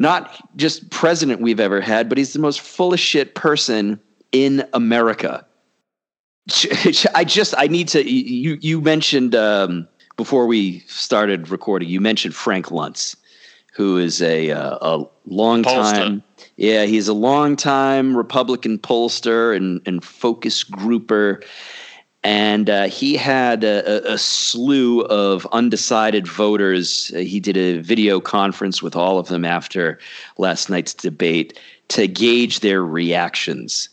[0.01, 4.01] not just president we've ever had, but he's the most full of shit person
[4.33, 5.47] in America.
[7.15, 9.87] I just I need to you you mentioned um,
[10.17, 13.15] before we started recording you mentioned Frank Luntz,
[13.75, 16.23] who is a uh, a long time
[16.57, 21.43] yeah he's a long time Republican pollster and and focus grouper.
[22.23, 27.09] And uh, he had a, a, slew of undecided voters.
[27.09, 29.99] He did a video conference with all of them after
[30.37, 31.59] last night's debate
[31.89, 33.89] to gauge their reactions.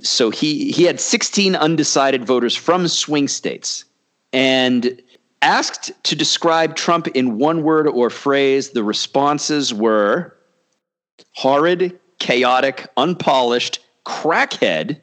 [0.00, 3.84] So he, he had 16 undecided voters from swing states
[4.32, 5.00] and
[5.42, 8.70] asked to describe Trump in one word or phrase.
[8.70, 10.36] The responses were
[11.32, 15.00] horrid, chaotic, unpolished, crackhead,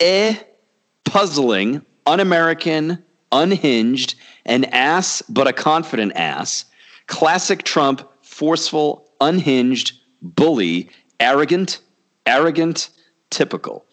[0.00, 0.36] eh,
[1.04, 6.64] puzzling, un American, unhinged, an ass, but a confident ass,
[7.06, 10.90] classic Trump, forceful, unhinged, bully,
[11.20, 11.80] arrogant,
[12.26, 12.90] arrogant,
[13.30, 13.84] typical.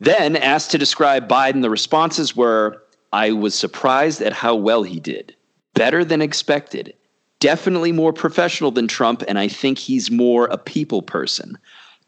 [0.00, 2.82] Then asked to describe Biden, the responses were
[3.12, 5.36] I was surprised at how well he did,
[5.74, 6.94] better than expected,
[7.40, 11.58] definitely more professional than Trump, and I think he's more a people person,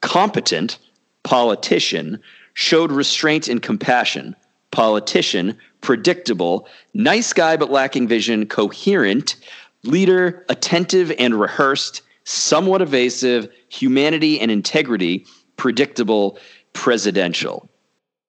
[0.01, 0.78] competent,
[1.22, 2.20] politician,
[2.55, 4.35] showed restraint and compassion
[4.75, 9.37] politician, predictable, nice guy but lacking vision, coherent,
[9.85, 15.25] leader, attentive and rehearsed, somewhat evasive, humanity and integrity,
[15.57, 16.39] predictable,
[16.72, 17.68] presidential.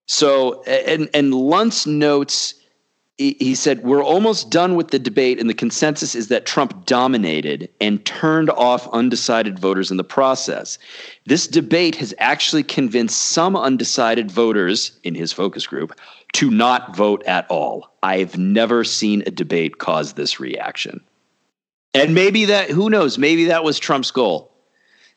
[0.08, 2.54] So, and, and Luntz notes,
[3.18, 7.70] he said, We're almost done with the debate, and the consensus is that Trump dominated
[7.80, 10.78] and turned off undecided voters in the process.
[11.26, 15.98] This debate has actually convinced some undecided voters in his focus group
[16.34, 17.96] to not vote at all.
[18.04, 21.00] I've never seen a debate cause this reaction.
[21.94, 24.55] And maybe that, who knows, maybe that was Trump's goal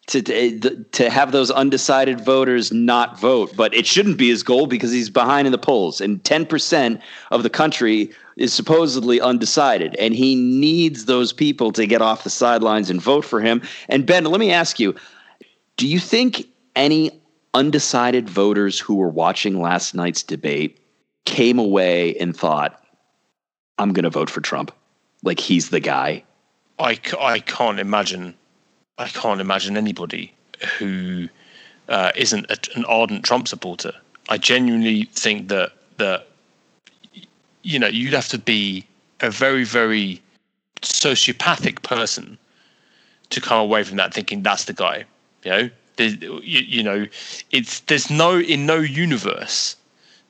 [0.09, 3.55] to, to, have those undecided voters not vote.
[3.55, 6.01] But it shouldn't be his goal because he's behind in the polls.
[6.01, 7.01] And 10%
[7.31, 9.95] of the country is supposedly undecided.
[9.97, 13.63] And he needs those people to get off the sidelines and vote for him.
[13.89, 14.95] And Ben, let me ask you
[15.77, 17.21] do you think any
[17.55, 20.81] undecided voters who were watching last night's debate
[21.25, 22.83] came away and thought,
[23.79, 24.73] I'm going to vote for Trump?
[25.23, 26.25] Like he's the guy?
[26.79, 28.35] I, I can't imagine
[28.99, 30.35] I can't imagine anybody
[30.79, 31.29] who
[31.89, 33.93] uh, not an ardent Trump supporter.
[34.29, 36.29] I genuinely think that that
[37.63, 38.85] you know you'd have to be
[39.21, 40.21] a very very
[40.83, 42.39] sociopathic person
[43.31, 45.05] to come away from that thinking that's the guy.
[45.45, 47.07] You know, you, you know,
[47.51, 49.77] it's there's no in no universe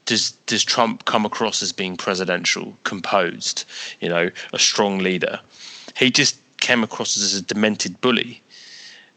[0.05, 3.64] does does Trump come across as being presidential, composed,
[4.01, 5.41] you know, a strong leader.
[5.97, 8.43] He just came across as a demented bully.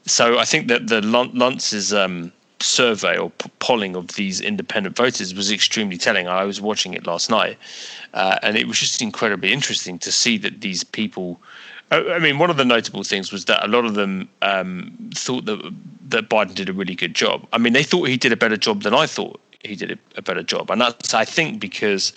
[0.05, 5.33] So I think that the Luntz's um, survey or p- polling of these independent voters
[5.33, 6.27] was extremely telling.
[6.27, 7.57] I was watching it last night,
[8.13, 11.39] uh, and it was just incredibly interesting to see that these people.
[11.93, 15.43] I mean, one of the notable things was that a lot of them um, thought
[15.45, 15.59] that
[16.07, 17.45] that Biden did a really good job.
[17.51, 20.21] I mean, they thought he did a better job than I thought he did a
[20.21, 20.71] better job.
[20.71, 22.13] And that's, I think, because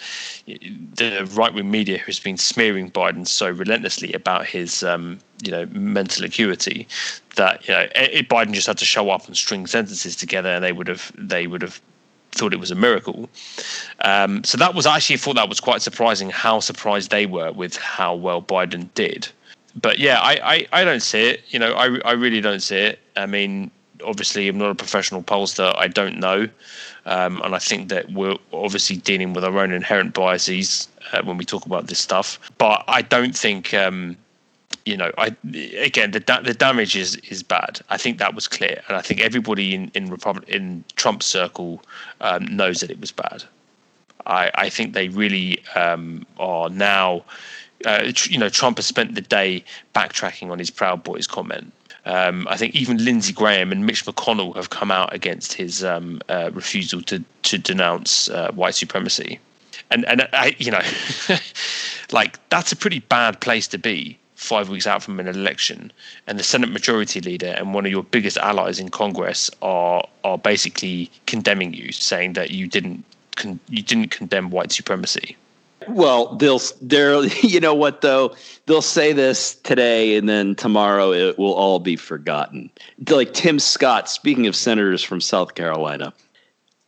[0.47, 5.67] the right wing media has been smearing Biden so relentlessly about his, um, you know,
[5.67, 6.87] mental acuity
[7.37, 10.65] that you know it, Biden just had to show up and string sentences together, and
[10.65, 11.81] they would have they would have
[12.33, 13.29] thought it was a miracle.
[14.01, 17.53] Um, so that was actually I thought that was quite surprising how surprised they were
[17.53, 19.29] with how well Biden did.
[19.81, 20.39] But yeah, I,
[20.73, 21.43] I, I don't see it.
[21.49, 23.01] You know, I, I really don't see it.
[23.17, 23.71] I mean,
[24.05, 25.75] obviously, I'm not a professional pollster.
[25.77, 26.49] I don't know.
[27.07, 31.37] Um, and I think that we're obviously dealing with our own inherent biases uh, when
[31.37, 32.39] we talk about this stuff.
[32.57, 34.17] But I don't think, um,
[34.85, 35.37] you know, I
[35.79, 37.81] again the da- the damage is is bad.
[37.89, 41.83] I think that was clear, and I think everybody in in Republic in Trump's circle
[42.21, 43.45] um, knows that it was bad.
[44.27, 47.25] I, I think they really um, are now.
[47.85, 49.63] Uh, you know, Trump has spent the day
[49.95, 51.71] backtracking on his Proud Boys comment.
[52.07, 56.21] Um, I think even Lindsey Graham and Mitch McConnell have come out against his um,
[56.29, 59.39] uh, refusal to to denounce uh, white supremacy,
[59.91, 60.83] and and I, you know,
[62.13, 65.93] like that's a pretty bad place to be five weeks out from an election,
[66.27, 70.39] and the Senate Majority Leader and one of your biggest allies in Congress are are
[70.39, 73.05] basically condemning you, saying that you didn't
[73.37, 75.37] con- you didn't condemn white supremacy.
[75.89, 78.35] Well, they'll they're you know what though
[78.67, 82.71] they'll say this today and then tomorrow it will all be forgotten.
[83.09, 86.13] Like Tim Scott, speaking of senators from South Carolina,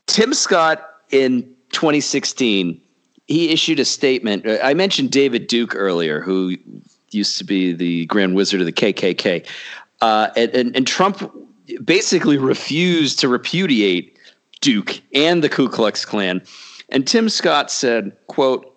[0.06, 1.42] Tim Scott in
[1.72, 2.80] 2016
[3.26, 4.46] he issued a statement.
[4.46, 6.56] Uh, I mentioned David Duke earlier, who
[7.16, 9.46] used to be the Grand Wizard of the KKK,
[10.00, 11.32] uh, and, and, and Trump
[11.84, 14.18] basically refused to repudiate
[14.60, 16.42] Duke and the Ku Klux Klan.
[16.90, 18.75] And Tim Scott said, quote,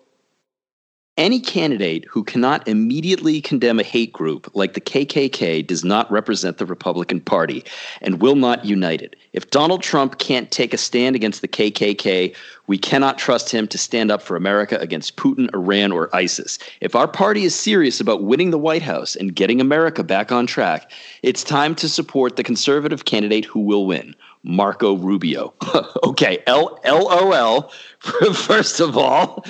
[1.20, 6.56] any candidate who cannot immediately condemn a hate group like the KKK does not represent
[6.56, 7.62] the Republican Party
[8.00, 9.16] and will not unite it.
[9.34, 12.34] If Donald Trump can't take a stand against the KKK,
[12.68, 16.58] we cannot trust him to stand up for America against Putin, Iran, or ISIS.
[16.80, 20.46] If our party is serious about winning the White House and getting America back on
[20.46, 20.90] track,
[21.22, 24.16] it's time to support the conservative candidate who will win.
[24.42, 25.54] Marco Rubio.
[26.04, 27.72] okay, L L O L
[28.32, 29.44] first of all.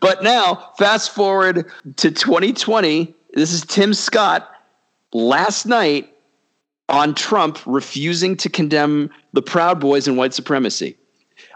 [0.00, 3.14] But now, fast forward to 2020.
[3.34, 4.50] This is Tim Scott
[5.12, 6.12] last night
[6.88, 10.96] on Trump refusing to condemn the Proud Boys and white supremacy.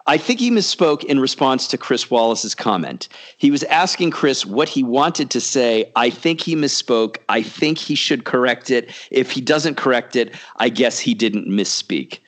[0.07, 3.09] I think he misspoke in response to Chris Wallace's comment.
[3.36, 5.93] He was asking Chris what he wanted to say.
[5.95, 7.18] I think he misspoke.
[7.28, 8.91] I think he should correct it.
[9.11, 12.18] If he doesn't correct it, I guess he didn't misspeak.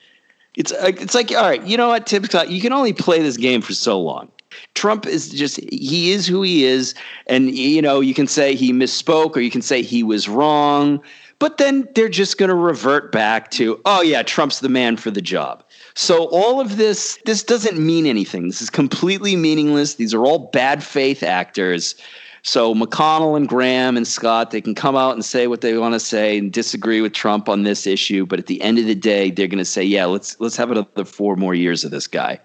[0.55, 3.21] It's like, it's like all right, you know what, Tim Scott, you can only play
[3.21, 4.29] this game for so long.
[4.75, 6.93] Trump is just he is who he is,
[7.27, 11.01] and you know you can say he misspoke or you can say he was wrong,
[11.39, 15.11] but then they're just going to revert back to oh yeah, Trump's the man for
[15.11, 15.63] the job.
[15.95, 18.47] So all of this this doesn't mean anything.
[18.47, 19.95] This is completely meaningless.
[19.95, 21.95] These are all bad faith actors
[22.43, 25.93] so McConnell and Graham and Scott, they can come out and say what they want
[25.93, 28.95] to say and disagree with Trump on this issue, but at the end of the
[28.95, 32.05] day, they're going to say, "Yeah, let's let's have another four more years of this
[32.05, 32.39] guy."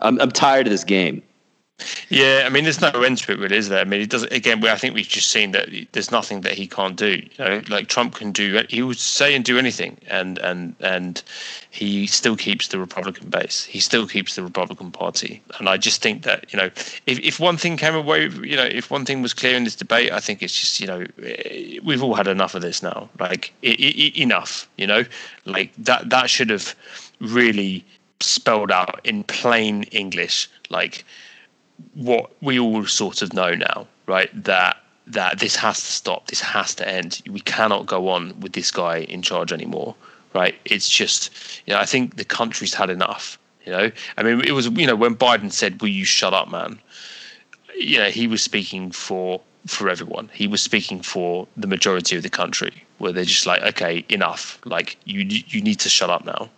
[0.00, 1.22] I'm I'm tired of this game.
[2.08, 3.80] Yeah, I mean, there's no end to it, really, is there?
[3.80, 4.32] I mean, it doesn't.
[4.32, 7.22] Again, I think we've just seen that there's nothing that he can't do.
[7.36, 11.22] You know, like Trump can do, he would say and do anything, and and and
[11.70, 13.64] he still keeps the Republican base.
[13.64, 16.70] He still keeps the Republican Party, and I just think that you know,
[17.06, 19.76] if if one thing came away, you know, if one thing was clear in this
[19.76, 23.10] debate, I think it's just you know, eh, we've all had enough of this now.
[23.18, 25.04] Like it, it, enough, you know,
[25.44, 26.74] like that that should have
[27.20, 27.84] really
[28.20, 31.04] spelled out in plain English, like
[31.94, 34.30] what we all sort of know now, right?
[34.44, 36.26] That that this has to stop.
[36.26, 37.22] This has to end.
[37.30, 39.94] We cannot go on with this guy in charge anymore,
[40.34, 40.56] right?
[40.64, 41.30] It's just,
[41.64, 43.38] you know, I think the country's had enough.
[43.64, 46.48] You know, I mean, it was, you know, when Biden said, "Will you shut up,
[46.50, 46.78] man?"
[47.76, 50.30] You know, he was speaking for for everyone.
[50.32, 54.60] He was speaking for the majority of the country, where they're just like, "Okay, enough.
[54.64, 56.48] Like, you you need to shut up now."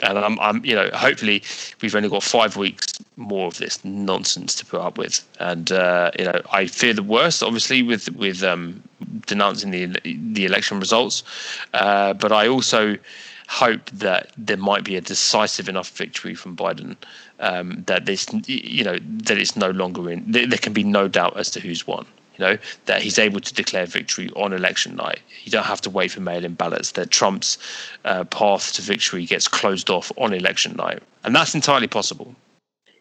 [0.00, 1.42] And I'm, I'm, you know, hopefully
[1.80, 6.10] we've only got five weeks more of this nonsense to put up with, and uh,
[6.18, 8.82] you know, I fear the worst, obviously, with with um,
[9.26, 9.86] denouncing the
[10.32, 11.22] the election results,
[11.74, 12.96] uh, but I also
[13.48, 16.96] hope that there might be a decisive enough victory from Biden
[17.40, 20.30] um, that this, you know, that it's no longer in.
[20.30, 22.06] There, there can be no doubt as to who's won
[22.38, 25.20] you know, that he's able to declare victory on election night.
[25.44, 27.58] You don't have to wait for mail in ballots, that Trump's
[28.04, 31.02] uh, path to victory gets closed off on election night.
[31.24, 32.34] And that's entirely possible.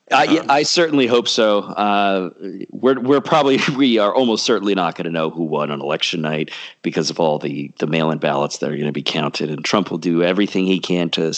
[0.10, 1.64] Uh, yeah, I certainly hope so.
[1.64, 2.30] Uh,
[2.72, 6.22] we're we're probably we are almost certainly not going to know who won on election
[6.22, 6.50] night
[6.82, 9.92] because of all the the mail-in ballots that are going to be counted, and Trump
[9.92, 11.34] will do everything he can to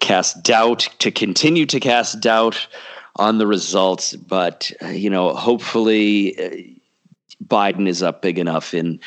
[0.00, 2.66] cast doubt, to continue to cast doubt
[3.14, 4.16] on the results.
[4.16, 6.79] But uh, you know, hopefully uh,
[7.46, 9.00] Biden is up big enough in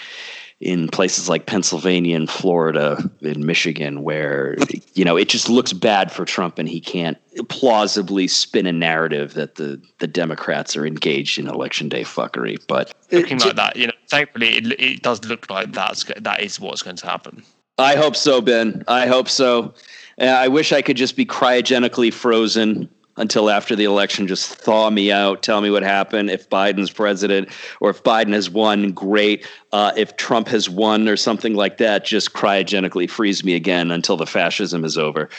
[0.63, 4.55] in places like Pennsylvania and Florida and Michigan where
[4.93, 7.17] you know it just looks bad for Trump and he can't
[7.49, 12.57] plausibly spin a narrative that the the Democrats are engaged in election day fuckery.
[12.67, 16.59] But looking like that you know thankfully it, it does look like that's that is
[16.59, 17.43] what's going to happen.
[17.77, 18.83] I hope so Ben.
[18.87, 19.73] I hope so.
[20.21, 22.87] Uh, I wish I could just be cryogenically frozen
[23.17, 24.27] until after the election.
[24.27, 25.43] Just thaw me out.
[25.43, 26.29] Tell me what happened.
[26.29, 27.49] If Biden's president
[27.79, 29.47] or if Biden has won, great.
[29.71, 34.17] Uh, if Trump has won or something like that, just cryogenically freeze me again until
[34.17, 35.29] the fascism is over.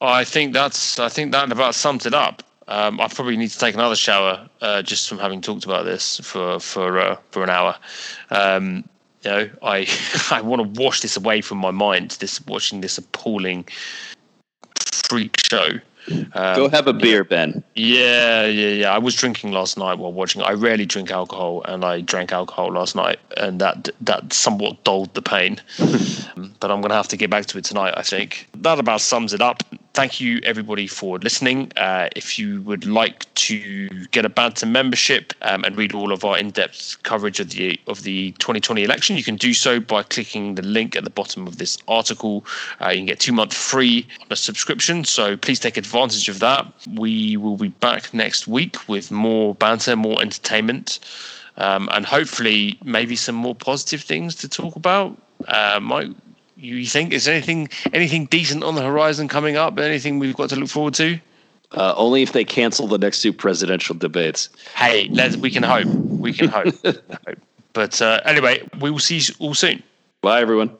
[0.00, 0.98] I think that's.
[0.98, 2.42] I think that about sums it up.
[2.68, 6.20] Um, I probably need to take another shower uh, just from having talked about this
[6.20, 7.76] for for uh, for an hour.
[8.30, 8.88] Um,
[9.22, 9.86] you know, I
[10.30, 12.12] I want to wash this away from my mind.
[12.12, 13.68] This watching this appalling
[14.78, 17.62] freak show um, Go have a beer, Ben.
[17.74, 18.94] Yeah, yeah, yeah.
[18.94, 20.42] I was drinking last night while watching.
[20.42, 25.14] I rarely drink alcohol, and I drank alcohol last night, and that that somewhat dulled
[25.14, 25.60] the pain.
[26.60, 27.94] but I'm going to have to get back to it tonight.
[27.96, 29.62] I think that about sums it up.
[29.92, 31.72] Thank you, everybody, for listening.
[31.76, 36.24] Uh, if you would like to get a Banter membership um, and read all of
[36.24, 40.54] our in-depth coverage of the of the 2020 election, you can do so by clicking
[40.54, 42.44] the link at the bottom of this article.
[42.80, 45.04] Uh, you can get two months free on a subscription.
[45.04, 46.72] So please take advantage of that.
[46.94, 51.00] We will be back next week with more banter, more entertainment.
[51.56, 55.20] Um, and hopefully, maybe some more positive things to talk about.
[55.48, 55.80] Uh,
[56.60, 59.78] you think is anything anything decent on the horizon coming up?
[59.78, 61.18] Anything we've got to look forward to?
[61.72, 64.48] Uh, only if they cancel the next two presidential debates.
[64.74, 65.86] Hey, let's we can hope.
[65.86, 66.74] We can hope.
[67.72, 69.82] but uh, anyway, we will see you all soon.
[70.20, 70.76] Bye, everyone.